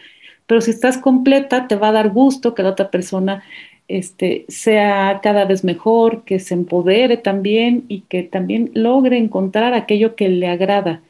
pero 0.47 0.61
si 0.61 0.71
estás 0.71 0.97
completa 0.97 1.67
te 1.67 1.75
va 1.75 1.89
a 1.89 1.91
dar 1.93 2.09
gusto 2.09 2.55
que 2.55 2.63
la 2.63 2.69
otra 2.69 2.89
persona 2.89 3.43
este, 3.87 4.45
sea 4.49 5.19
cada 5.23 5.45
vez 5.45 5.63
mejor, 5.63 6.23
que 6.25 6.39
se 6.39 6.53
empodere 6.53 7.17
también 7.17 7.85
y 7.87 8.01
que 8.01 8.23
también 8.23 8.71
logre 8.73 9.17
encontrar 9.17 9.73
aquello 9.73 10.15
que 10.15 10.29
le 10.29 10.47
agrada. 10.47 11.01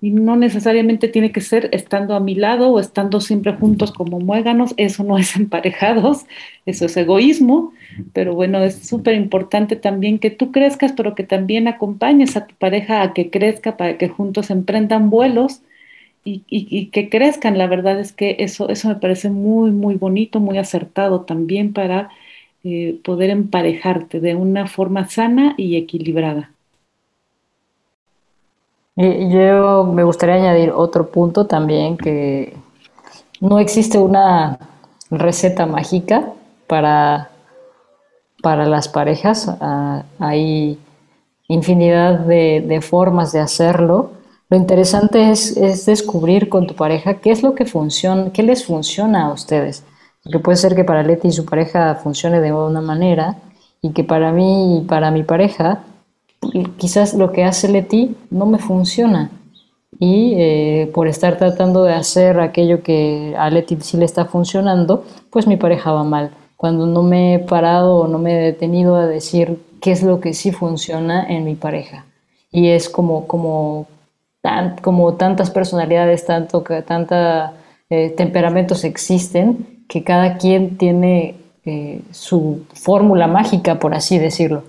Y 0.00 0.10
no 0.10 0.36
necesariamente 0.36 1.08
tiene 1.08 1.32
que 1.32 1.40
ser 1.40 1.70
estando 1.72 2.14
a 2.14 2.20
mi 2.20 2.34
lado 2.34 2.70
o 2.70 2.80
estando 2.80 3.20
siempre 3.20 3.52
juntos 3.54 3.92
como 3.92 4.20
muéganos, 4.20 4.74
eso 4.76 5.04
no 5.04 5.18
es 5.18 5.36
emparejados, 5.36 6.26
eso 6.66 6.86
es 6.86 6.96
egoísmo, 6.96 7.72
pero 8.12 8.34
bueno, 8.34 8.62
es 8.62 8.76
súper 8.86 9.14
importante 9.14 9.76
también 9.76 10.18
que 10.18 10.30
tú 10.30 10.52
crezcas, 10.52 10.92
pero 10.92 11.14
que 11.14 11.24
también 11.24 11.68
acompañes 11.68 12.36
a 12.36 12.46
tu 12.46 12.54
pareja 12.56 13.02
a 13.02 13.14
que 13.14 13.30
crezca 13.30 13.76
para 13.76 13.96
que 13.98 14.08
juntos 14.08 14.50
emprendan 14.50 15.10
vuelos 15.10 15.62
y, 16.24 16.86
que 16.90 17.08
crezcan. 17.10 17.58
La 17.58 17.66
verdad 17.66 18.00
es 18.00 18.12
que 18.12 18.36
eso, 18.40 18.68
eso 18.68 18.88
me 18.88 18.96
parece 18.96 19.30
muy, 19.30 19.70
muy 19.70 19.96
bonito, 19.96 20.40
muy 20.40 20.58
acertado 20.58 21.22
también 21.22 21.72
para 21.72 22.10
eh, 22.64 22.98
poder 23.04 23.30
emparejarte 23.30 24.20
de 24.20 24.34
una 24.34 24.66
forma 24.66 25.08
sana 25.08 25.54
y 25.58 25.76
equilibrada. 25.76 26.53
Yo 28.96 29.84
me 29.84 30.04
gustaría 30.04 30.36
añadir 30.36 30.70
otro 30.70 31.10
punto 31.10 31.46
también, 31.46 31.96
que 31.96 32.56
no 33.40 33.58
existe 33.58 33.98
una 33.98 34.58
receta 35.10 35.66
mágica 35.66 36.32
para, 36.66 37.30
para 38.42 38.66
las 38.66 38.88
parejas. 38.88 39.48
Ah, 39.60 40.04
hay 40.18 40.78
infinidad 41.48 42.20
de 42.20 42.80
formas 42.80 43.32
de 43.32 43.40
hacerlo 43.40 44.10
lo 44.50 44.58
interesante 44.58 45.30
es, 45.30 45.86
descubrir 45.86 46.48
con 46.48 46.66
tu 46.66 46.74
pareja 46.74 47.14
qué 47.14 47.30
es 47.30 47.42
lo 47.42 47.54
que 47.54 47.64
funciona, 47.64 48.30
qué 48.32 48.42
les 48.42 48.64
funciona 48.64 49.26
a 49.26 49.32
ustedes. 49.32 49.84
Porque 50.22 50.38
puede 50.38 50.56
ser 50.56 50.74
que 50.74 50.84
para 50.84 51.02
Leti 51.02 51.28
y 51.28 51.32
su 51.32 51.44
pareja 51.44 51.94
funcione 51.96 52.40
de 52.40 52.52
una 52.52 52.80
manera 52.80 53.36
y 53.80 53.92
que 53.92 54.04
para 54.04 54.32
mí 54.32 54.78
y 54.78 54.80
para 54.82 55.10
mi 55.10 55.22
pareja 55.22 55.80
quizás 56.76 57.14
lo 57.14 57.32
que 57.32 57.44
hace 57.44 57.68
Leti 57.68 58.16
no 58.30 58.46
me 58.46 58.58
funciona. 58.58 59.30
y 60.00 60.34
eh, 60.36 60.90
por 60.92 61.06
estar 61.06 61.38
tratando 61.38 61.84
de 61.84 61.94
hacer 61.94 62.40
aquello 62.40 62.82
que 62.82 63.34
a 63.38 63.48
Leti 63.50 63.76
sí 63.80 63.96
le 63.96 64.04
está 64.04 64.24
funcionando, 64.24 65.04
pues 65.30 65.46
mi 65.46 65.56
pareja 65.56 65.92
va 65.92 66.02
mal. 66.02 66.32
Cuando 66.56 66.86
no 66.86 67.02
me 67.02 67.34
he 67.34 67.38
parado 67.38 67.96
o 67.96 68.08
no 68.08 68.18
me 68.18 68.32
he 68.32 68.42
detenido 68.42 68.96
a 68.96 69.06
decir 69.06 69.60
qué 69.80 69.92
es 69.92 70.02
lo 70.02 70.20
que 70.20 70.34
sí 70.34 70.50
funciona 70.50 71.26
en 71.28 71.44
mi 71.44 71.54
pareja. 71.54 72.06
Y 72.50 72.68
es 72.68 72.88
como, 72.88 73.26
como, 73.26 73.86
como 74.82 75.14
tantas 75.14 75.50
personalidades, 75.50 76.24
tanto, 76.24 76.64
eh, 77.90 78.10
temperamentos 78.16 78.84
existen, 78.84 79.84
que 79.88 80.02
cada 80.02 80.38
quien 80.38 80.78
tiene 80.78 81.36
eh, 81.66 82.00
su 82.12 82.64
fórmula 82.72 83.26
mágica, 83.26 83.78
por 83.78 83.94
así 83.94 84.18
decirlo. 84.18 84.64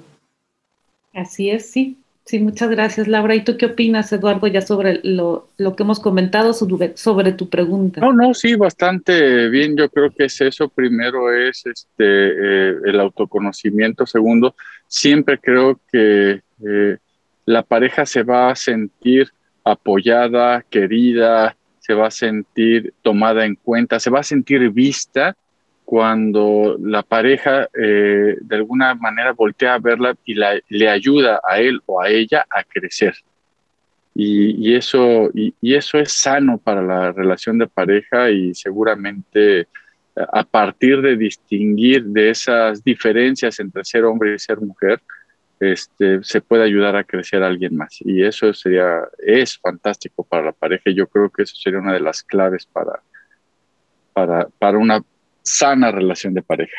Así 1.15 1.49
es, 1.49 1.71
sí. 1.71 1.97
Sí, 2.25 2.39
muchas 2.39 2.71
gracias, 2.71 3.07
Laura. 3.07 3.35
¿Y 3.35 3.43
tú 3.43 3.55
qué 3.55 3.67
opinas, 3.67 4.11
Eduardo, 4.11 4.47
ya 4.47 4.61
sobre 4.61 4.99
lo, 5.03 5.47
que 5.57 5.83
hemos 5.83 5.99
comentado 5.99 6.53
sobre, 6.53 7.33
tu 7.33 7.49
pregunta? 7.49 8.01
No, 8.01 8.13
no, 8.13 8.33
sí, 8.33 8.55
bastante 8.55 9.47
bien. 9.49 9.77
Yo 9.77 9.87
creo 9.89 10.09
que 10.09 10.25
es 10.25 10.41
eso. 10.41 10.67
Primero 10.67 11.31
es 11.31 11.63
este 11.67 11.99
eh, 11.99 12.75
el 12.83 12.99
autoconocimiento. 12.99 14.07
Segundo, 14.07 14.55
siempre 14.87 15.39
creo 15.39 15.79
que 15.91 16.41
eh, 16.67 16.97
la 17.45 17.61
pareja 17.61 18.07
se 18.07 18.23
va 18.23 18.49
a 18.49 18.55
sentir 18.55 19.29
apoyada, 19.63 20.65
querida, 20.67 21.55
se 21.79 21.93
va 21.93 22.07
a 22.07 22.11
sentir 22.11 22.91
tomada 23.03 23.45
en 23.45 23.53
cuenta, 23.53 23.99
se 23.99 24.09
va 24.09 24.21
a 24.21 24.23
sentir 24.23 24.67
vista 24.71 25.37
cuando 25.85 26.77
la 26.81 27.03
pareja 27.03 27.69
eh, 27.73 28.37
de 28.41 28.55
alguna 28.55 28.95
manera 28.95 29.31
voltea 29.31 29.75
a 29.75 29.79
verla 29.79 30.15
y 30.25 30.33
le 30.33 30.89
ayuda 30.89 31.39
a 31.47 31.59
él 31.59 31.79
o 31.85 32.01
a 32.01 32.09
ella 32.09 32.45
a 32.49 32.63
crecer. 32.63 33.13
Y, 34.17 34.73
eso, 34.73 35.29
y, 35.33 35.53
eso 35.61 35.97
es 35.97 36.13
sano 36.13 36.57
para 36.57 36.81
la 36.81 37.11
relación 37.11 37.57
de 37.57 37.67
pareja 37.67 38.31
y 38.31 38.53
seguramente 38.53 39.67
a 40.15 40.45
partir 40.45 41.01
de 41.01 41.17
distinguir 41.17 42.05
de 42.05 42.29
esas 42.29 42.81
diferencias 42.81 43.59
entre 43.59 43.83
ser 43.83 44.05
hombre 44.05 44.33
y 44.33 44.39
ser 44.39 44.61
mujer, 44.61 45.01
este, 45.59 46.23
se 46.23 46.39
puede 46.39 46.63
ayudar 46.63 46.95
a 46.95 47.03
crecer 47.03 47.43
a 47.43 47.47
alguien 47.47 47.75
más. 47.75 47.97
Y 47.99 48.23
eso 48.23 48.53
sería, 48.53 49.01
es 49.19 49.57
fantástico 49.57 50.23
para 50.23 50.45
la 50.45 50.51
pareja. 50.53 50.89
Y 50.89 50.95
yo 50.95 51.07
creo 51.07 51.29
que 51.29 51.43
eso 51.43 51.55
sería 51.57 51.79
una 51.79 51.91
de 51.91 51.99
las 51.99 52.23
claves 52.23 52.65
para, 52.65 53.01
para, 54.13 54.47
para 54.57 54.77
una 54.77 55.03
sana 55.45 55.91
relación 55.91 56.33
de 56.33 56.41
pareja. 56.41 56.75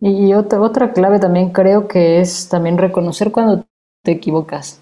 Y 0.00 0.32
otra, 0.34 0.60
otra 0.60 0.92
clave 0.92 1.18
también 1.18 1.50
creo 1.50 1.88
que 1.88 2.20
es 2.20 2.48
también 2.48 2.78
reconocer 2.78 3.32
cuando 3.32 3.66
te 4.02 4.12
equivocas. 4.12 4.80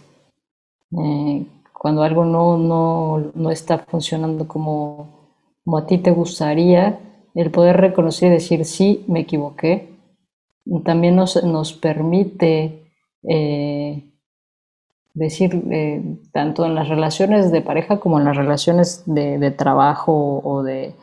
Eh, 0.92 1.46
cuando 1.72 2.02
algo 2.02 2.24
no, 2.24 2.58
no, 2.58 3.32
no, 3.34 3.50
está 3.50 3.78
funcionando 3.78 4.46
como, 4.46 5.30
como 5.64 5.78
a 5.78 5.86
ti 5.86 5.98
te 5.98 6.10
gustaría, 6.10 6.98
el 7.34 7.50
poder 7.50 7.76
reconocer 7.78 8.28
y 8.28 8.34
decir, 8.34 8.64
sí, 8.64 9.04
me 9.08 9.20
equivoqué, 9.20 9.88
también 10.84 11.16
nos, 11.16 11.42
nos 11.44 11.72
permite 11.72 12.92
eh, 13.28 14.04
decir, 15.16 15.62
eh, 15.70 16.18
tanto 16.32 16.66
en 16.66 16.74
las 16.74 16.88
relaciones 16.88 17.50
de 17.50 17.62
pareja 17.62 17.98
como 17.98 18.18
en 18.18 18.26
las 18.26 18.36
relaciones 18.36 19.02
de, 19.06 19.50
trabajo 19.50 20.42
o 20.44 20.62
de, 20.62 20.94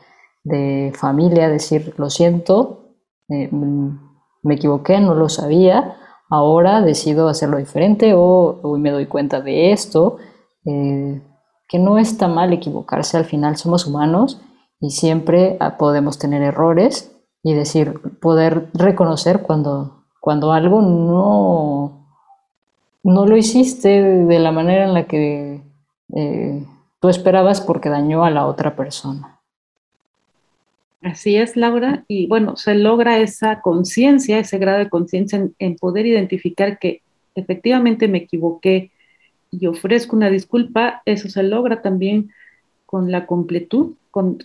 familia, 0.94 1.48
decir, 1.48 1.94
lo 1.96 2.10
siento, 2.10 2.94
eh, 3.28 3.50
me 3.50 4.54
equivoqué, 4.54 5.00
no 5.00 5.14
lo 5.14 5.28
sabía, 5.28 5.96
ahora 6.30 6.80
decido 6.80 7.28
hacerlo 7.28 7.56
diferente 7.58 8.14
o 8.14 8.60
hoy 8.62 8.78
me 8.78 8.90
doy 8.90 9.06
cuenta 9.06 9.40
de 9.40 9.72
esto, 9.72 10.18
eh, 10.64 11.20
que 11.68 11.78
no 11.78 11.98
está 11.98 12.28
mal 12.28 12.52
equivocarse, 12.52 13.16
al 13.16 13.24
final 13.24 13.56
somos 13.56 13.86
humanos 13.86 14.40
y 14.80 14.90
siempre 14.90 15.56
ah, 15.58 15.76
podemos 15.76 16.18
tener 16.18 16.42
errores 16.42 17.16
y 17.42 17.54
decir, 17.54 18.00
poder 18.20 18.70
reconocer 18.74 19.42
cuando, 19.42 20.04
cuando 20.20 20.52
algo 20.52 20.82
no 20.82 21.93
no 23.04 23.26
lo 23.26 23.36
hiciste 23.36 24.02
de 24.02 24.38
la 24.38 24.50
manera 24.50 24.84
en 24.84 24.94
la 24.94 25.06
que 25.06 25.60
eh, 26.14 26.66
tú 27.00 27.08
esperabas 27.08 27.60
porque 27.60 27.90
dañó 27.90 28.24
a 28.24 28.30
la 28.30 28.46
otra 28.46 28.74
persona. 28.74 29.38
Así 31.02 31.36
es, 31.36 31.54
Laura. 31.54 32.04
Y 32.08 32.26
bueno, 32.28 32.56
se 32.56 32.74
logra 32.74 33.18
esa 33.18 33.60
conciencia, 33.60 34.38
ese 34.38 34.56
grado 34.56 34.78
de 34.78 34.88
conciencia 34.88 35.46
en, 35.58 35.76
poder 35.76 36.06
identificar 36.06 36.78
que 36.78 37.02
efectivamente 37.34 38.08
me 38.08 38.18
equivoqué 38.18 38.90
y 39.50 39.66
ofrezco 39.66 40.16
una 40.16 40.30
disculpa. 40.30 41.02
Eso 41.04 41.28
se 41.28 41.42
logra 41.42 41.82
también 41.82 42.30
con 42.86 43.12
la 43.12 43.26
completud, 43.26 43.96
con, 44.10 44.38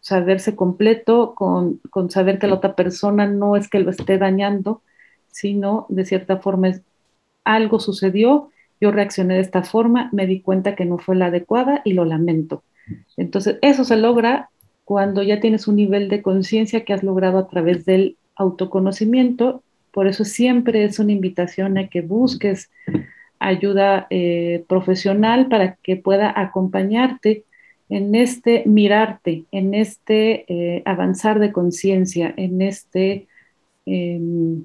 saberse 0.00 0.56
completo, 0.56 1.36
con, 1.36 1.80
con, 1.90 2.10
saber 2.10 2.40
que 2.40 2.48
la 2.48 2.54
otra 2.54 2.74
persona 2.74 3.28
no 3.28 3.54
es 3.54 3.68
que 3.68 3.78
lo 3.78 3.90
esté 3.90 4.18
dañando, 4.18 4.82
sino 5.30 5.86
de 5.88 6.04
cierta 6.04 6.38
forma 6.38 6.70
es 6.70 6.82
algo 7.54 7.80
sucedió, 7.80 8.50
yo 8.80 8.90
reaccioné 8.92 9.34
de 9.34 9.40
esta 9.40 9.62
forma, 9.62 10.08
me 10.12 10.26
di 10.26 10.40
cuenta 10.40 10.76
que 10.76 10.84
no 10.84 10.98
fue 10.98 11.16
la 11.16 11.26
adecuada 11.26 11.82
y 11.84 11.94
lo 11.94 12.04
lamento. 12.04 12.62
Entonces, 13.16 13.58
eso 13.62 13.84
se 13.84 13.96
logra 13.96 14.50
cuando 14.84 15.22
ya 15.22 15.40
tienes 15.40 15.66
un 15.68 15.76
nivel 15.76 16.08
de 16.08 16.22
conciencia 16.22 16.84
que 16.84 16.92
has 16.92 17.02
logrado 17.02 17.38
a 17.38 17.48
través 17.48 17.84
del 17.84 18.16
autoconocimiento. 18.36 19.62
Por 19.92 20.06
eso 20.06 20.24
siempre 20.24 20.84
es 20.84 20.98
una 20.98 21.12
invitación 21.12 21.76
a 21.76 21.88
que 21.88 22.00
busques 22.00 22.70
ayuda 23.38 24.06
eh, 24.10 24.64
profesional 24.68 25.48
para 25.48 25.74
que 25.76 25.96
pueda 25.96 26.32
acompañarte 26.34 27.44
en 27.88 28.14
este 28.14 28.64
mirarte, 28.66 29.44
en 29.50 29.74
este 29.74 30.44
eh, 30.48 30.82
avanzar 30.84 31.38
de 31.38 31.52
conciencia, 31.52 32.34
en 32.36 32.60
este 32.60 33.26
em, 33.86 34.64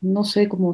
no 0.00 0.24
sé, 0.24 0.48
como 0.48 0.72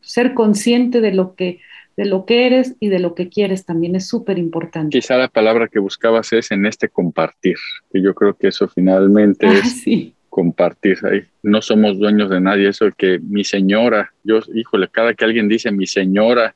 ser 0.00 0.34
consciente 0.34 1.00
de 1.00 1.12
lo 1.12 1.34
que 1.34 1.60
de 1.96 2.04
lo 2.04 2.26
que 2.26 2.46
eres 2.46 2.76
y 2.78 2.88
de 2.88 2.98
lo 2.98 3.14
que 3.14 3.28
quieres 3.28 3.64
también 3.64 3.96
es 3.96 4.06
súper 4.06 4.38
importante. 4.38 4.98
Quizá 4.98 5.16
la 5.16 5.28
palabra 5.28 5.66
que 5.66 5.78
buscabas 5.78 6.32
es 6.34 6.50
en 6.50 6.66
este 6.66 6.90
compartir, 6.90 7.56
que 7.90 8.02
yo 8.02 8.14
creo 8.14 8.34
que 8.34 8.48
eso 8.48 8.68
finalmente 8.68 9.46
ah, 9.46 9.54
es 9.54 9.84
compartir. 10.28 10.98
Ahí. 11.06 11.22
No 11.42 11.62
somos 11.62 11.98
dueños 11.98 12.28
de 12.28 12.40
nadie, 12.40 12.68
eso 12.68 12.86
que 12.96 13.18
mi 13.18 13.44
señora, 13.44 14.12
yo, 14.22 14.40
híjole, 14.54 14.88
cada 14.88 15.14
que 15.14 15.24
alguien 15.24 15.48
dice 15.48 15.72
mi 15.72 15.86
señora, 15.86 16.54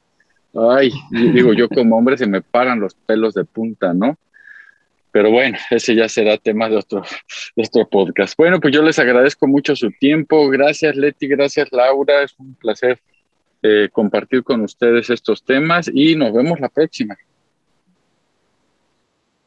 ay, 0.55 0.91
digo 1.11 1.55
yo 1.55 1.69
como 1.69 1.97
hombre 1.97 2.19
se 2.19 2.27
me 2.27 2.43
paran 2.43 2.81
los 2.81 2.95
pelos 2.95 3.33
de 3.33 3.45
punta, 3.45 3.95
¿no? 3.95 4.19
Pero 5.13 5.31
bueno, 5.31 5.59
ese 5.71 5.95
ya 5.95 6.09
será 6.09 6.37
tema 6.37 6.69
de 6.69 6.77
otro, 6.77 7.03
de 7.57 7.87
podcast. 7.87 8.37
Bueno, 8.37 8.61
pues 8.61 8.73
yo 8.75 8.83
les 8.83 8.99
agradezco 8.99 9.47
mucho 9.47 9.75
su 9.75 9.91
tiempo. 9.93 10.49
Gracias, 10.49 10.97
Leti. 10.97 11.27
Gracias, 11.27 11.69
Laura. 11.73 12.23
Es 12.23 12.35
un 12.39 12.55
placer 12.55 13.01
eh, 13.63 13.89
compartir 13.93 14.43
con 14.43 14.63
ustedes 14.63 15.11
estos 15.11 15.45
temas 15.45 15.91
y 15.93 16.17
nos 16.17 16.33
vemos 16.33 16.61
la 16.61 16.69
próxima. 16.69 17.17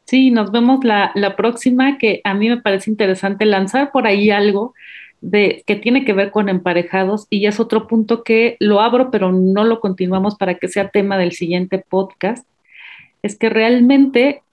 Sí, 0.05 0.31
nos 0.31 0.51
vemos 0.51 0.83
la, 0.83 1.11
la, 1.15 1.35
próxima, 1.35 1.97
que 1.97 2.21
a 2.23 2.33
mí 2.33 2.49
me 2.49 2.61
parece 2.61 2.91
interesante 2.91 3.45
lanzar 3.45 3.91
por 3.91 4.05
ahí 4.05 4.29
algo 4.29 4.73
de, 5.21 5.63
que 5.65 5.77
tiene 5.77 6.03
que 6.03 6.13
ver 6.13 6.29
con 6.29 6.49
emparejados 6.49 7.25
y 7.29 7.47
es 7.47 7.59
otro 7.59 7.87
punto 7.87 8.23
que 8.23 8.57
lo 8.59 8.81
abro, 8.81 9.09
pero 9.09 9.31
no 9.31 9.63
lo 9.63 9.79
continuamos 9.79 10.35
para 10.35 10.55
que 10.55 10.67
sea 10.67 10.89
tema 10.89 11.17
del 11.17 11.31
siguiente 11.31 11.79
podcast. 11.79 12.45
Es 13.23 13.37
que 13.37 13.49
realmente 13.49 14.43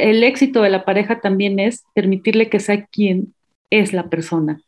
el 0.00 0.24
éxito 0.24 0.62
de 0.62 0.70
la 0.70 0.84
pareja 0.84 1.20
también 1.20 1.58
es 1.58 1.84
permitirle 1.94 2.48
que 2.48 2.60
sea 2.60 2.86
quien 2.86 3.34
es 3.70 3.92
la 3.92 4.08
persona 4.08 4.60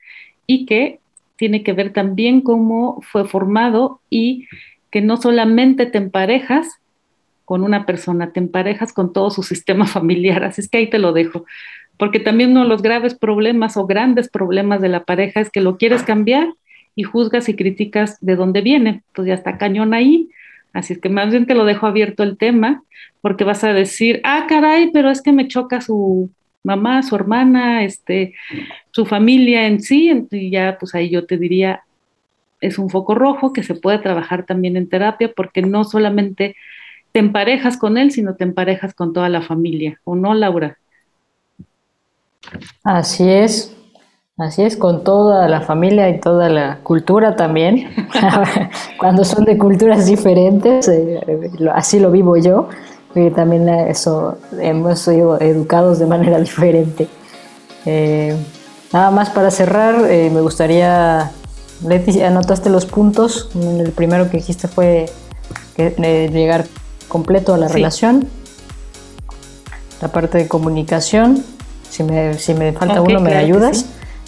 y 0.46 0.66
que 0.66 1.00
tiene 1.36 1.62
que 1.62 1.72
ver 1.72 1.92
también 1.92 2.40
cómo 2.40 3.00
fue 3.02 3.26
formado 3.26 4.00
y 4.10 4.46
que 4.90 5.00
no 5.00 5.16
solamente 5.16 5.86
te 5.86 5.98
emparejas 5.98 6.68
con 7.44 7.64
una 7.64 7.86
persona, 7.86 8.32
te 8.32 8.40
emparejas 8.40 8.92
con 8.92 9.12
todo 9.12 9.30
su 9.30 9.42
sistema 9.42 9.86
familiar. 9.96 10.44
Así 10.44 10.60
es 10.60 10.68
que 10.68 10.78
ahí 10.78 10.90
te 10.90 10.98
lo 10.98 11.12
dejo. 11.12 11.44
Porque 11.96 12.20
también 12.20 12.50
uno 12.50 12.62
de 12.62 12.68
los 12.68 12.82
graves 12.82 13.14
problemas 13.14 13.76
o 13.76 13.86
grandes 13.86 14.28
problemas 14.28 14.80
de 14.80 14.88
la 14.88 15.04
pareja 15.04 15.40
es 15.40 15.50
que 15.50 15.60
lo 15.60 15.76
quieres 15.76 16.02
cambiar 16.02 16.52
y 16.94 17.04
juzgas 17.04 17.48
y 17.48 17.56
criticas 17.56 18.18
de 18.20 18.36
dónde 18.36 18.60
viene. 18.60 19.02
Pues 19.14 19.26
ya 19.28 19.34
está 19.34 19.58
cañón 19.58 19.94
ahí 19.94 20.30
Así 20.72 20.94
es 20.94 21.00
que 21.00 21.08
más 21.08 21.30
bien 21.30 21.46
te 21.46 21.54
lo 21.54 21.64
dejo 21.64 21.86
abierto 21.86 22.22
el 22.22 22.38
tema, 22.38 22.82
porque 23.20 23.44
vas 23.44 23.62
a 23.64 23.72
decir, 23.72 24.20
ah, 24.24 24.46
caray, 24.48 24.90
pero 24.92 25.10
es 25.10 25.22
que 25.22 25.32
me 25.32 25.48
choca 25.48 25.80
su 25.80 26.30
mamá, 26.64 27.02
su 27.02 27.14
hermana, 27.14 27.84
este, 27.84 28.34
su 28.90 29.04
familia 29.04 29.66
en 29.66 29.80
sí, 29.80 30.26
y 30.30 30.50
ya 30.50 30.76
pues 30.78 30.94
ahí 30.94 31.10
yo 31.10 31.26
te 31.26 31.36
diría, 31.36 31.82
es 32.60 32.78
un 32.78 32.88
foco 32.88 33.14
rojo 33.14 33.52
que 33.52 33.62
se 33.62 33.74
puede 33.74 33.98
trabajar 33.98 34.46
también 34.46 34.76
en 34.76 34.88
terapia, 34.88 35.32
porque 35.34 35.62
no 35.62 35.84
solamente 35.84 36.56
te 37.12 37.20
emparejas 37.20 37.76
con 37.76 37.98
él, 37.98 38.10
sino 38.10 38.36
te 38.36 38.44
emparejas 38.44 38.94
con 38.94 39.12
toda 39.12 39.28
la 39.28 39.42
familia, 39.42 40.00
¿o 40.04 40.14
no, 40.14 40.32
Laura? 40.34 40.78
Así 42.82 43.28
es. 43.28 43.76
Así 44.38 44.62
es, 44.62 44.78
con 44.78 45.04
toda 45.04 45.46
la 45.46 45.60
familia 45.60 46.08
y 46.08 46.18
toda 46.18 46.48
la 46.48 46.78
cultura 46.82 47.36
también. 47.36 47.90
Cuando 48.98 49.26
son 49.26 49.44
de 49.44 49.58
culturas 49.58 50.06
diferentes, 50.06 50.88
eh, 50.88 51.20
así 51.74 52.00
lo 52.00 52.10
vivo 52.10 52.38
yo. 52.38 52.68
Y 53.14 53.28
también 53.30 53.68
eso 53.68 54.38
hemos 54.58 55.00
sido 55.00 55.38
educados 55.38 55.98
de 55.98 56.06
manera 56.06 56.40
diferente. 56.40 57.08
Eh, 57.84 58.34
nada 58.90 59.10
más 59.10 59.28
para 59.28 59.50
cerrar, 59.50 60.10
eh, 60.10 60.30
me 60.32 60.40
gustaría, 60.40 61.30
Leti, 61.86 62.22
anotaste 62.22 62.70
los 62.70 62.86
puntos. 62.86 63.50
El 63.54 63.92
primero 63.92 64.30
que 64.30 64.38
dijiste 64.38 64.66
fue 64.66 65.10
llegar 65.76 66.64
completo 67.06 67.52
a 67.52 67.58
la 67.58 67.68
relación. 67.68 68.26
La 70.00 70.08
parte 70.08 70.38
de 70.38 70.48
comunicación, 70.48 71.44
si 71.90 72.02
me, 72.02 72.32
si 72.38 72.54
me 72.54 72.72
falta 72.72 73.02
uno, 73.02 73.20
me 73.20 73.36
ayudas 73.36 73.84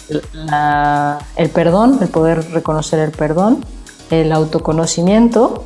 el 0.09 1.49
perdón, 1.49 1.99
el 2.01 2.07
poder 2.09 2.51
reconocer 2.51 2.99
el 2.99 3.11
perdón, 3.11 3.63
el 4.11 4.31
autoconocimiento 4.31 5.65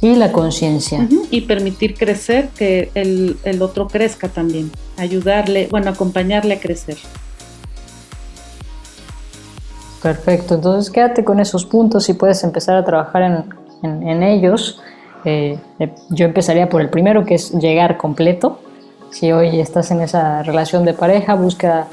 y 0.00 0.16
la 0.16 0.32
conciencia. 0.32 1.06
Y 1.30 1.42
permitir 1.42 1.94
crecer, 1.94 2.48
que 2.48 2.90
el, 2.94 3.38
el, 3.44 3.62
otro 3.62 3.86
crezca 3.86 4.28
también, 4.28 4.70
ayudarle, 4.96 5.68
bueno, 5.70 5.90
acompañarle 5.90 6.54
a 6.54 6.60
crecer. 6.60 6.98
Perfecto, 10.02 10.56
entonces 10.56 10.90
quédate 10.90 11.22
con 11.22 11.38
esos 11.38 11.64
puntos 11.64 12.08
y 12.08 12.14
puedes 12.14 12.42
empezar 12.42 12.76
a 12.76 12.84
trabajar 12.84 13.22
en, 13.22 14.08
en, 14.08 14.22
ellos. 14.24 14.80
Eh, 15.24 15.56
eh, 15.78 15.94
yo 16.10 16.26
empezaría 16.26 16.68
por 16.68 16.80
el 16.80 16.90
primero, 16.90 17.24
que 17.24 17.36
es 17.36 17.52
llegar 17.52 17.96
completo. 17.96 18.58
Si 19.12 19.30
hoy 19.30 19.60
estás 19.60 19.92
en 19.92 20.00
esa 20.00 20.42
relación 20.42 20.84
de 20.84 20.94
pareja, 20.94 21.34
busca 21.34 21.86